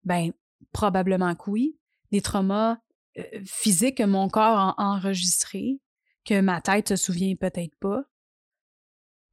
Ben, 0.04 0.32
probablement 0.72 1.34
que 1.34 1.50
oui. 1.50 1.78
Des 2.12 2.20
traumas 2.20 2.78
euh, 3.18 3.22
physiques 3.44 3.98
que 3.98 4.02
mon 4.04 4.28
corps 4.28 4.58
a 4.58 4.74
enregistrés, 4.78 5.80
que 6.24 6.40
ma 6.40 6.60
tête 6.60 6.88
se 6.88 6.96
souvient 6.96 7.36
peut-être 7.36 7.74
pas, 7.78 8.02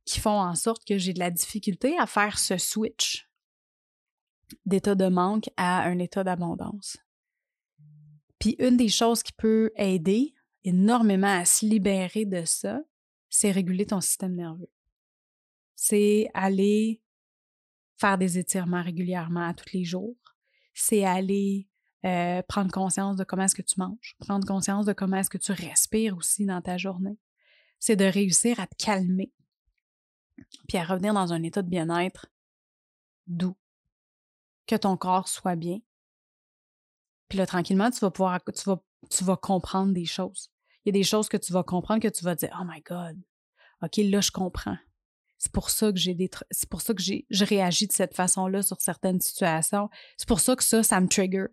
qui 0.06 0.20
font 0.20 0.40
en 0.40 0.56
sorte 0.56 0.86
que 0.86 0.98
j'ai 0.98 1.14
de 1.14 1.20
la 1.20 1.32
difficulté 1.32 1.98
à 2.00 2.06
faire 2.06 2.40
ce 2.40 2.58
switch 2.58 3.30
d'état 4.66 4.96
de 4.96 5.08
manque 5.08 5.50
à 5.58 5.84
un 5.84 6.00
état 6.00 6.24
d'abondance. 6.24 6.98
Puis 8.40 8.56
une 8.60 8.78
des 8.78 8.90
choses 8.90 9.24
qui 9.24 9.34
peut 9.34 9.72
aider 9.76 10.34
énormément 10.68 11.40
à 11.40 11.46
se 11.46 11.66
libérer 11.66 12.26
de 12.26 12.44
ça, 12.46 12.82
c'est 13.30 13.52
réguler 13.52 13.86
ton 13.86 14.02
système 14.02 14.36
nerveux. 14.36 14.70
C'est 15.76 16.30
aller 16.34 17.02
faire 17.98 18.18
des 18.18 18.38
étirements 18.38 18.84
régulièrement 18.84 19.48
à 19.48 19.54
tous 19.54 19.72
les 19.74 19.84
jours. 19.84 20.18
C'est 20.74 21.06
aller 21.06 21.68
euh, 22.06 22.42
prendre 22.44 22.72
conscience 22.72 23.16
de 23.16 23.24
comment 23.24 23.44
est-ce 23.44 23.56
que 23.56 23.62
tu 23.62 23.80
manges, 23.80 24.16
prendre 24.20 24.46
conscience 24.46 24.86
de 24.86 24.94
comment 24.94 25.18
est-ce 25.18 25.30
que 25.30 25.38
tu 25.38 25.52
respires 25.52 26.18
aussi 26.18 26.46
dans 26.46 26.62
ta 26.62 26.78
journée. 26.78 27.18
C'est 27.80 27.96
de 27.96 28.06
réussir 28.06 28.60
à 28.60 28.68
te 28.68 28.76
calmer, 28.76 29.32
puis 30.68 30.78
à 30.78 30.84
revenir 30.84 31.14
dans 31.14 31.34
un 31.34 31.44
état 31.44 31.62
de 31.62 31.70
bien-être 31.70 32.28
doux, 33.26 33.58
que 34.68 34.76
ton 34.76 34.98
corps 34.98 35.28
soit 35.28 35.56
bien. 35.56 35.80
Puis 37.30 37.38
là, 37.38 37.46
tranquillement, 37.46 37.90
tu 37.90 38.00
vas 38.00 38.12
pouvoir, 38.12 38.40
tu 38.44 38.64
vas, 38.66 38.82
tu 39.10 39.24
vas 39.24 39.38
comprendre 39.38 39.94
des 39.94 40.06
choses. 40.06 40.52
Il 40.88 40.96
y 40.96 41.00
a 41.00 41.02
des 41.02 41.04
choses 41.04 41.28
que 41.28 41.36
tu 41.36 41.52
vas 41.52 41.64
comprendre 41.64 42.02
que 42.02 42.08
tu 42.08 42.24
vas 42.24 42.34
dire, 42.34 42.58
oh 42.58 42.64
my 42.66 42.80
God, 42.80 43.22
OK, 43.84 43.98
là, 43.98 44.22
je 44.22 44.32
comprends. 44.32 44.78
C'est 45.38 45.52
pour 45.52 45.70
ça 45.70 45.92
que 45.92 45.98
j'ai 45.98 46.14
des 46.14 46.30
c'est 46.50 46.70
pour 46.70 46.80
ça 46.80 46.94
que 46.94 47.02
j'ai 47.02 47.26
je 47.30 47.44
réagis 47.44 47.88
de 47.88 47.92
cette 47.92 48.16
façon-là 48.16 48.62
sur 48.62 48.80
certaines 48.80 49.20
situations. 49.20 49.90
C'est 50.16 50.30
pour 50.30 50.40
ça 50.40 50.56
que 50.56 50.64
ça 50.64 50.84
ça 50.84 51.02
me 51.02 51.10
trigger. 51.10 51.48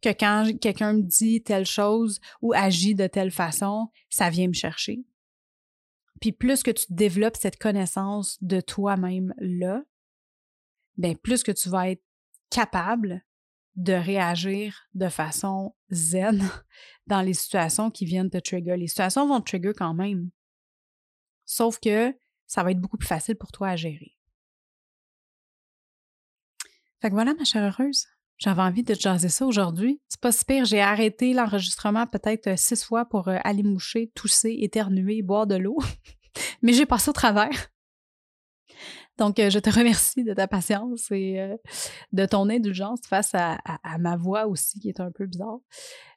Que 0.00 0.10
quand 0.10 0.56
quelqu'un 0.60 0.92
me 0.92 1.02
dit 1.02 1.42
telle 1.42 1.66
chose 1.66 2.20
ou 2.40 2.52
agit 2.52 2.94
de 2.94 3.08
telle 3.08 3.32
façon, 3.32 3.88
ça 4.10 4.30
vient 4.30 4.46
me 4.46 4.52
chercher. 4.52 5.04
Puis 6.20 6.30
plus 6.30 6.62
que 6.62 6.70
tu 6.70 6.86
développes 6.88 7.36
cette 7.36 7.58
connaissance 7.58 8.38
de 8.42 8.60
toi-même 8.60 9.34
là, 9.38 9.82
ben 10.98 11.16
plus 11.16 11.42
que 11.42 11.50
tu 11.50 11.68
vas 11.68 11.90
être 11.90 12.04
capable 12.48 13.24
de 13.76 13.92
réagir 13.92 14.88
de 14.94 15.08
façon 15.08 15.74
zen 15.90 16.42
dans 17.06 17.22
les 17.22 17.34
situations 17.34 17.90
qui 17.90 18.04
viennent 18.04 18.30
te 18.30 18.38
trigger. 18.38 18.76
Les 18.76 18.88
situations 18.88 19.26
vont 19.26 19.40
te 19.40 19.46
trigger 19.46 19.72
quand 19.76 19.94
même. 19.94 20.30
Sauf 21.44 21.78
que 21.80 22.14
ça 22.46 22.62
va 22.62 22.70
être 22.70 22.80
beaucoup 22.80 22.98
plus 22.98 23.08
facile 23.08 23.36
pour 23.36 23.50
toi 23.50 23.68
à 23.68 23.76
gérer. 23.76 24.16
Fait 27.00 27.08
que 27.08 27.14
voilà, 27.14 27.34
ma 27.34 27.44
chère 27.44 27.64
heureuse. 27.64 28.06
J'avais 28.38 28.62
envie 28.62 28.82
de 28.82 28.94
te 28.94 29.00
jaser 29.00 29.28
ça 29.28 29.46
aujourd'hui. 29.46 30.00
C'est 30.08 30.20
pas 30.20 30.32
si 30.32 30.44
pire, 30.44 30.64
j'ai 30.64 30.80
arrêté 30.80 31.32
l'enregistrement 31.32 32.06
peut-être 32.06 32.48
euh, 32.48 32.56
six 32.56 32.84
fois 32.84 33.04
pour 33.04 33.28
euh, 33.28 33.38
aller 33.44 33.62
moucher, 33.62 34.10
tousser, 34.14 34.58
éternuer, 34.60 35.22
boire 35.22 35.46
de 35.46 35.54
l'eau. 35.54 35.78
Mais 36.62 36.72
j'ai 36.72 36.86
passé 36.86 37.10
au 37.10 37.12
travers. 37.12 37.71
Donc, 39.18 39.38
euh, 39.38 39.50
je 39.50 39.58
te 39.58 39.70
remercie 39.78 40.24
de 40.24 40.34
ta 40.34 40.48
patience 40.48 41.10
et 41.10 41.40
euh, 41.40 41.56
de 42.12 42.26
ton 42.26 42.48
indulgence 42.48 43.00
face 43.08 43.34
à, 43.34 43.58
ma 43.98 44.16
voix 44.16 44.46
aussi, 44.46 44.80
qui 44.80 44.88
est 44.88 45.00
un 45.00 45.10
peu 45.10 45.26
bizarre. 45.26 45.58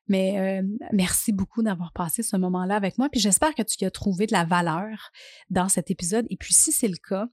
Mais 0.08 0.60
euh, 0.62 0.68
merci 0.94 1.34
beaucoup 1.34 1.64
d'avoir 1.64 1.92
passé 1.92 2.22
ce 2.22 2.38
moment-là 2.38 2.76
avec 2.76 2.98
moi. 2.98 3.10
Puis 3.10 3.20
j'espère 3.20 3.56
que 3.56 3.64
tu 3.64 3.84
as 3.86 3.92
trouvé 3.92 4.28
de 4.28 4.34
la 4.34 4.46
valeur 4.46 5.12
dans 5.50 5.68
cet 5.68 5.90
épisode. 5.90 6.28
Et 6.30 6.38
puis, 6.38 6.54
si 6.54 6.72
c'est 6.72 6.88
le 6.88 6.98
cas, 6.98 7.28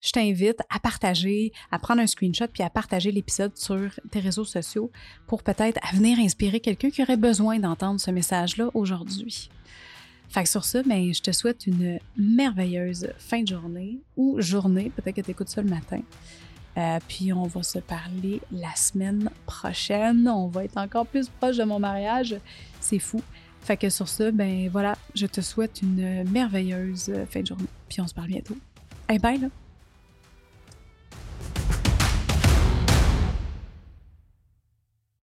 je 0.00 0.12
t'invite 0.12 0.60
à 0.70 0.78
partager, 0.80 1.52
à 1.70 1.78
prendre 1.78 2.00
un 2.00 2.06
screenshot 2.06 2.48
puis 2.48 2.62
à 2.62 2.70
partager 2.70 3.12
l'épisode 3.12 3.56
sur 3.56 3.90
tes 4.10 4.20
réseaux 4.20 4.44
sociaux 4.44 4.90
pour 5.26 5.42
peut-être 5.42 5.78
venir 5.94 6.18
inspirer 6.18 6.60
quelqu'un 6.60 6.90
qui 6.90 7.02
aurait 7.02 7.18
besoin 7.18 7.58
d'entendre 7.58 8.00
ce 8.00 8.10
message-là 8.10 8.70
aujourd'hui. 8.74 9.50
Fait 10.30 10.44
que 10.44 10.48
sur 10.48 10.64
ça, 10.64 10.82
ben, 10.84 11.12
je 11.12 11.20
te 11.20 11.32
souhaite 11.32 11.66
une 11.66 11.98
merveilleuse 12.16 13.08
fin 13.18 13.42
de 13.42 13.48
journée 13.48 13.98
ou 14.16 14.40
journée, 14.40 14.92
peut-être 14.94 15.16
que 15.16 15.20
tu 15.20 15.32
écoutes 15.32 15.48
ça 15.48 15.60
le 15.60 15.68
matin. 15.68 16.00
Euh, 16.78 16.98
puis 17.08 17.32
on 17.32 17.48
va 17.48 17.64
se 17.64 17.80
parler 17.80 18.40
la 18.52 18.74
semaine 18.76 19.28
prochaine. 19.44 20.28
On 20.28 20.46
va 20.46 20.64
être 20.64 20.76
encore 20.76 21.04
plus 21.04 21.28
proche 21.28 21.56
de 21.56 21.64
mon 21.64 21.80
mariage. 21.80 22.36
C'est 22.78 23.00
fou. 23.00 23.20
Fait 23.60 23.76
que 23.76 23.90
sur 23.90 24.08
ça, 24.08 24.30
ben 24.30 24.68
voilà, 24.70 24.96
je 25.14 25.26
te 25.26 25.40
souhaite 25.40 25.82
une 25.82 26.24
merveilleuse 26.30 27.12
fin 27.28 27.40
de 27.40 27.46
journée. 27.46 27.66
Puis 27.88 28.00
on 28.00 28.06
se 28.06 28.14
parle 28.14 28.28
bientôt. 28.28 28.56
Hey, 29.08 29.18
bye 29.18 29.36
là! 29.36 29.48